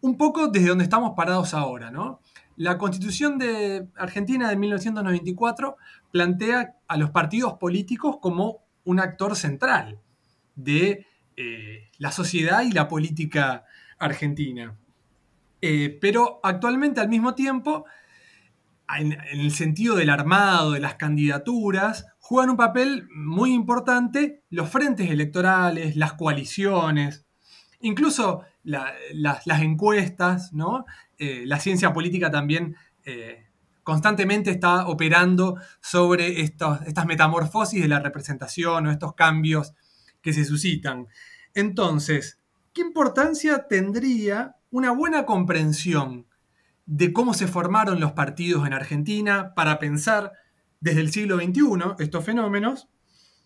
[0.02, 2.20] un poco desde donde estamos parados ahora, ¿no?
[2.58, 5.78] La constitución de Argentina de 1994
[6.12, 10.02] plantea a los partidos políticos como un actor central
[10.56, 11.08] de
[11.38, 13.64] eh, la sociedad y la política
[13.98, 14.78] argentina.
[15.68, 17.86] Eh, pero actualmente al mismo tiempo,
[18.88, 25.10] en, el sentido del armado, de las candidaturas, juegan un papel muy importante los frentes
[25.10, 27.26] electorales, las coaliciones,
[27.80, 30.86] incluso las encuestas, ¿no?
[31.18, 33.48] Eh, la ciencia política también eh,
[33.82, 39.74] constantemente está operando sobre estas metamorfosis de la representación o estos cambios
[40.22, 41.08] que se suscitan.
[41.56, 42.38] Entonces,
[42.72, 46.28] ¿qué importancia tendría una buena comprensión
[46.86, 50.34] de cómo se formaron los partidos en Argentina para pensar
[50.82, 52.90] desde el siglo XXI estos fenómenos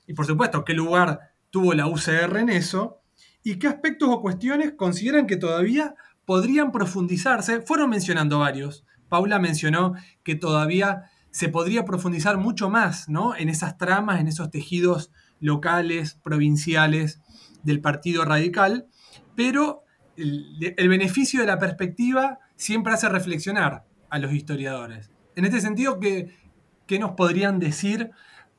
[0.08, 3.04] y por supuesto qué lugar tuvo la UCR en eso
[3.44, 5.94] y qué aspectos o cuestiones consideran que todavía
[6.26, 7.62] podrían profundizarse.
[7.62, 8.84] Fueron mencionando varios.
[9.08, 13.36] Paula mencionó que todavía se podría profundizar mucho más ¿no?
[13.36, 17.22] en esas tramas, en esos tejidos locales, provinciales
[17.62, 18.88] del Partido Radical,
[19.36, 19.84] pero
[20.20, 25.10] el, beneficio de la perspectiva siempre hace reflexionar a los historiadores.
[25.36, 28.12] En este sentido, ¿qué, nos podrían decir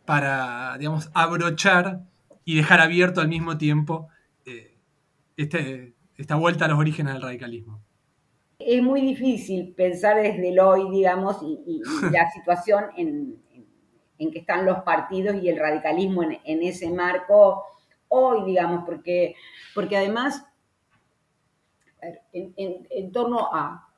[0.05, 2.01] para, digamos, abrochar
[2.45, 4.09] y dejar abierto al mismo tiempo
[4.47, 4.77] eh,
[5.37, 7.81] este, esta vuelta a los orígenes del radicalismo?
[8.59, 11.81] Es muy difícil pensar desde el hoy, digamos, y,
[12.13, 13.37] la situación en,
[14.19, 17.65] que están los partidos y el radicalismo en, ese marco
[18.09, 19.35] hoy, digamos, porque,
[19.75, 20.45] porque además
[22.33, 23.89] en, torno a,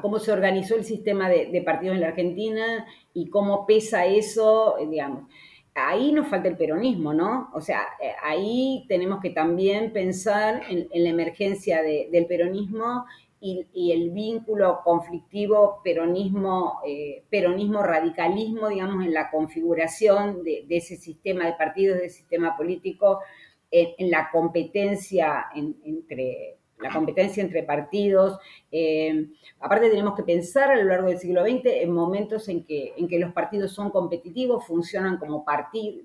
[0.00, 4.86] cómo se organizó el sistema de, partidos en la Argentina y cómo pesa eso, eh,
[4.86, 5.24] digamos.
[5.74, 7.50] Ahí nos falta el peronismo, ¿no?
[7.52, 13.04] O sea, eh, ahí tenemos que también pensar en, la emergencia del peronismo
[13.38, 20.96] y, el vínculo conflictivo peronismo, eh, peronismo, radicalismo, digamos, en la configuración de, de, ese
[20.96, 23.20] sistema de partidos, de ese sistema político
[23.98, 28.38] en, la competencia entre la competencia entre partidos.
[28.70, 29.28] Eh,
[29.60, 33.08] aparte tenemos que pensar a lo largo del siglo XX en momentos en que, en
[33.08, 36.02] que los partidos son competitivos, funcionan como partido,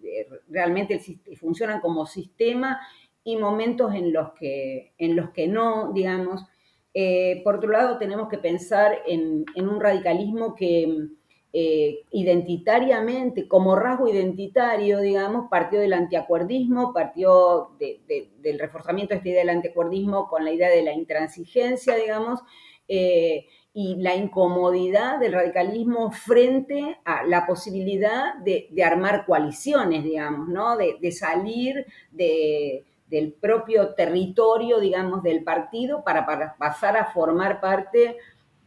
[0.50, 1.02] realmente
[1.40, 2.80] funcionan como sistema
[3.24, 6.46] y momentos en los que, en los que no, digamos.
[6.94, 11.10] Eh, por otro lado, tenemos que pensar en, en un radicalismo que,
[11.54, 19.42] eh, identitariamente, como rasgo identitario, digamos, partió del antiacuerdismo, partió del reforzamiento de esta idea
[19.42, 22.40] del antiacuerdismo con la idea de la intransigencia, digamos,
[22.88, 30.78] eh, y la incomodidad del radicalismo frente a la posibilidad de, armar coaliciones, digamos, ¿no?
[30.78, 38.18] de, salir del propio territorio, digamos, del partido para, pasar a formar parte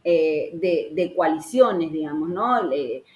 [0.07, 0.51] eh,
[0.93, 2.69] de, coaliciones, digamos, ¿no?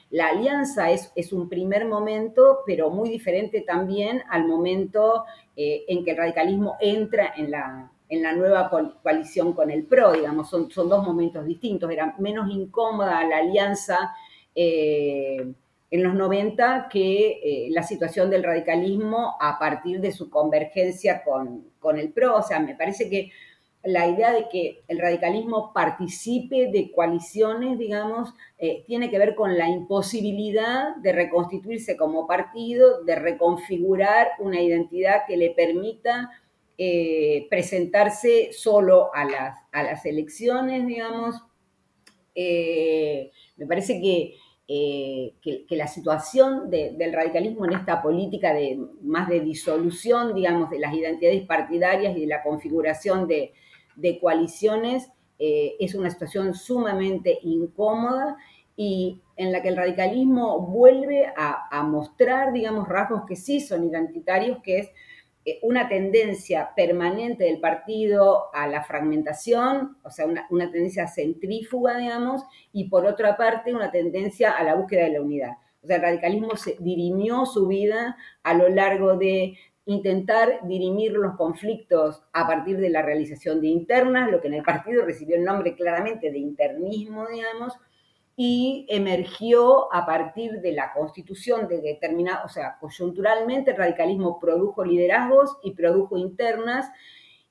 [0.09, 5.25] la alianza es, un primer momento, pero muy diferente también al momento
[5.55, 8.71] eh, en que el radicalismo entra en la, nueva
[9.03, 14.11] coalición con el PRO, digamos, son, dos momentos distintos, era menos incómoda la alianza
[14.55, 15.45] eh,
[15.91, 21.99] en los 90 que la situación del radicalismo a partir de su convergencia con, con,
[21.99, 23.29] el PRO, o sea, me parece que
[23.83, 29.57] la idea de que el radicalismo participe de coaliciones, digamos, eh, tiene que ver con
[29.57, 36.29] la imposibilidad de reconstituirse como partido, de reconfigurar una identidad que le permita
[36.77, 41.35] eh, presentarse solo a las, a las elecciones, digamos.
[42.35, 44.35] Eh, me parece que,
[45.41, 50.93] que, la situación del radicalismo en esta política de más de disolución, digamos, de las
[50.93, 53.53] identidades partidarias y de la configuración de,
[54.21, 58.37] coaliciones es una situación sumamente incómoda
[58.81, 64.59] y en la que el radicalismo vuelve a, mostrar, digamos, rasgos que sí son identitarios,
[64.63, 64.89] que es
[65.43, 72.43] eh, una tendencia permanente del partido a la fragmentación, o sea, una, tendencia centrífuga, digamos,
[72.71, 75.57] y por otra parte una tendencia a la búsqueda de la unidad.
[75.83, 79.57] O sea, el radicalismo se dirimió su vida a lo largo de
[79.89, 84.63] intentar dirimir los conflictos a partir de la realización de internas, lo que en el
[84.63, 87.73] partido recibió el nombre claramente de internismo, digamos,
[88.35, 94.85] y emergió a partir de la constitución de determinada, o sea, coyunturalmente el radicalismo produjo
[94.85, 96.87] liderazgos y produjo internas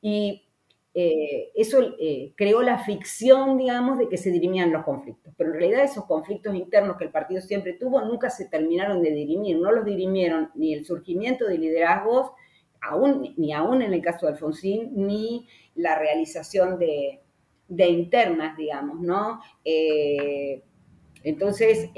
[0.01, 0.48] y
[1.01, 5.33] eh, eso eh, creó la ficción, digamos, de que se dirimían los conflictos.
[5.37, 9.13] Pero en realidad esos conflictos internos que el partido siempre tuvo nunca se terminaron de
[9.13, 12.33] dirimir, no los dirimieron ni el surgimiento de liderazgos,
[13.37, 15.47] ni aún en el caso de Alfonsín, ni
[15.77, 17.21] la realización de,
[17.69, 19.41] internas, digamos, ¿no?
[19.65, 20.65] Eh,
[21.23, 21.91] entonces,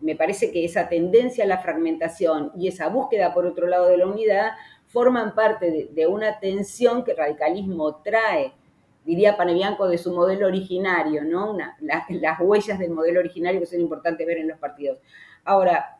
[0.00, 3.96] me parece que esa tendencia a la fragmentación y esa búsqueda, por otro lado, de
[3.96, 4.52] la unidad,
[4.94, 8.52] forman parte de, una tensión que el radicalismo trae,
[9.04, 11.58] diría Panebianco, de su modelo originario, ¿no?
[11.80, 15.00] las huellas del modelo originario que son importantes ver en los partidos.
[15.42, 15.98] Ahora,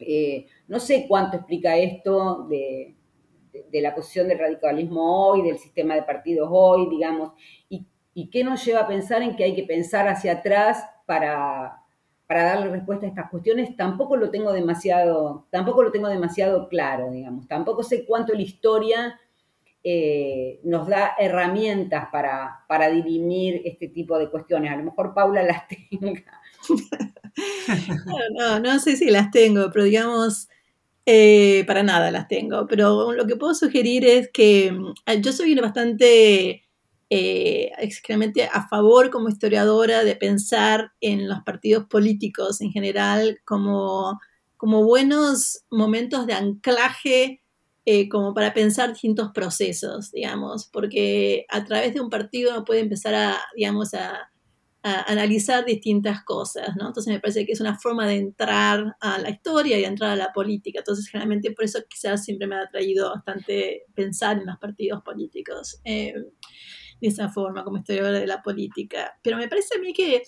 [0.00, 2.96] eh, no sé cuánto explica esto de,
[3.72, 7.32] la posición del radicalismo hoy, del sistema de partidos hoy, digamos,
[7.68, 11.85] y, y qué nos lleva a pensar en que hay que pensar hacia atrás para,
[12.28, 17.46] darle respuesta a estas cuestiones, tampoco lo tengo demasiado, tampoco lo tengo demasiado claro, digamos.
[17.46, 19.20] Tampoco sé cuánto la historia
[19.88, 24.72] eh, nos da herramientas para, para dirimir este tipo de cuestiones.
[24.72, 25.62] A lo mejor Paula las
[26.00, 26.40] tenga.
[28.34, 30.48] no, no, sé si las tengo, pero digamos,
[31.06, 32.66] eh, para nada las tengo.
[32.66, 36.65] Pero lo que puedo sugerir es que mm, yo soy bastante
[37.10, 37.70] eh,
[38.52, 44.18] a favor como historiadora de pensar en los partidos políticos en general como,
[44.56, 47.42] como buenos momentos de anclaje
[47.88, 52.80] eh, como para pensar distintos procesos, digamos, porque a través de un partido uno puede
[52.80, 54.32] empezar a, digamos, a,
[54.82, 56.86] analizar distintas cosas, ¿no?
[56.86, 60.16] Entonces me parece que es una forma de entrar a la historia y entrar a
[60.16, 60.78] la política.
[60.78, 65.80] Entonces generalmente por eso quizás siempre me ha atraído bastante pensar en los partidos políticos.
[65.82, 66.14] Eh,
[67.00, 69.18] de esa forma como historiadora de la política.
[69.22, 70.22] Pero me parece a mí que,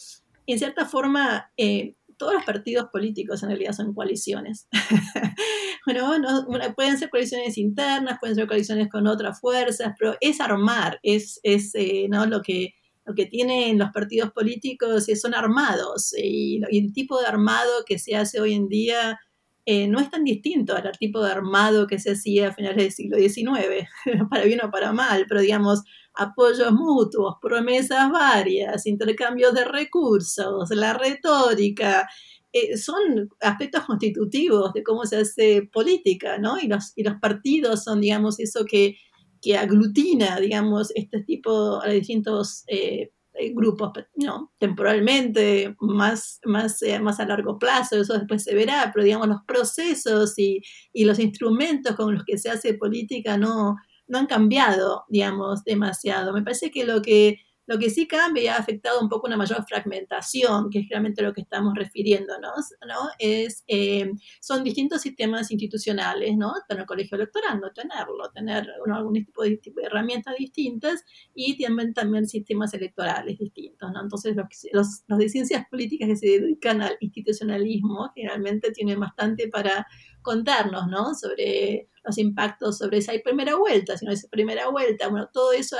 [0.46, 4.68] en cierta forma, eh, todos los partidos políticos en realidad son coaliciones.
[5.86, 10.98] bueno, no, pueden ser coaliciones internas, pueden ser coaliciones con otras fuerzas, pero es armar,
[11.02, 12.26] es, es eh, ¿no?
[12.26, 12.74] lo que
[13.08, 18.14] lo que tienen los partidos políticos son armados y, el tipo de armado que se
[18.14, 19.18] hace hoy en día
[19.64, 22.92] eh, no es tan distinto al tipo de armado que se hacía a finales del
[22.92, 23.88] siglo XIX,
[24.30, 25.84] para bien o para mal, pero digamos,
[26.18, 32.08] apoyos mutuos, promesas varias, intercambios de recursos, la retórica,
[32.52, 36.58] eh, son aspectos constitutivos de cómo se hace política, ¿no?
[36.60, 38.96] Y los, y los partidos son, digamos, eso que,
[39.40, 44.52] que aglutina, digamos, este tipo de distintos eh, eh, grupos, ¿no?
[44.58, 50.36] Temporalmente, más, más, más a largo plazo, eso después se verá, pero digamos, los procesos
[50.38, 50.62] y,
[50.92, 53.76] y los instrumentos con los que se hace política no,
[54.08, 56.32] no han cambiado, digamos, demasiado.
[56.32, 57.38] Me parece que lo que
[57.70, 61.20] Lo que sí cambia y ha afectado un poco una mayor fragmentación, que es realmente
[61.22, 63.10] lo que estamos refiriéndonos, ¿no?
[63.18, 66.54] Es, eh, son distintos sistemas institucionales, ¿no?
[66.66, 71.04] Tener colegio electoral, no tenerlo, tener algún tipo de, tipo de, herramientas distintas
[71.34, 74.00] y también, también sistemas electorales distintos, ¿no?
[74.00, 79.48] Entonces, los, los, los de ciencias políticas que se dedican al institucionalismo generalmente tienen bastante
[79.48, 79.86] para
[80.22, 81.14] contarnos, ¿no?
[81.14, 85.76] Sobre los impactos sobre esa primera vuelta, sino esa primera vuelta, bueno, todo eso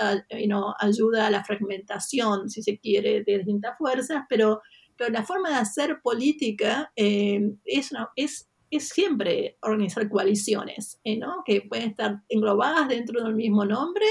[0.46, 0.74] ¿no?
[0.78, 4.60] ayuda a la fragmentación, si se quiere, de distintas fuerzas, pero,
[4.96, 11.16] pero la forma de hacer política eh, es, es, es siempre organizar coaliciones, ¿eh?
[11.16, 11.42] ¿no?
[11.46, 14.06] Que pueden estar englobadas dentro del mismo nombre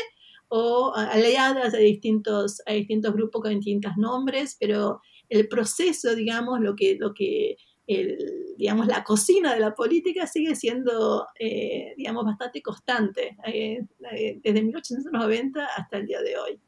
[0.49, 6.75] o aliadas a distintos, a distintos grupos con distintos nombres, pero el proceso, digamos, lo
[6.75, 7.57] que, lo que
[7.87, 14.39] el, digamos, la cocina de la política sigue siendo, eh, digamos, bastante constante, eh, eh,
[14.43, 16.59] desde 1890 hasta el día de hoy.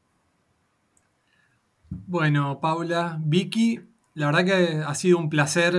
[1.90, 3.80] Bueno, Paula, Vicky,
[4.14, 5.74] la verdad que ha sido un placer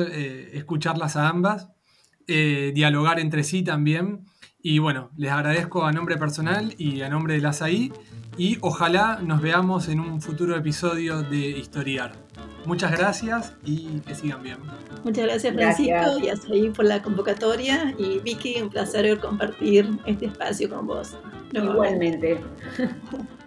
[0.53, 1.69] escucharlas a ambas,
[2.27, 4.25] dialogar entre sí también.
[4.63, 7.91] Y bueno, les agradezco a nombre personal y a nombre de las AI
[8.37, 12.13] y ojalá nos veamos en un futuro episodio de Historiar.
[12.65, 14.57] Muchas gracias y que sigan bien.
[15.03, 20.27] Muchas gracias Francisco y hasta ahí por la convocatoria y Vicky, un placer compartir este
[20.27, 21.17] espacio con vos.
[21.53, 22.39] Igualmente.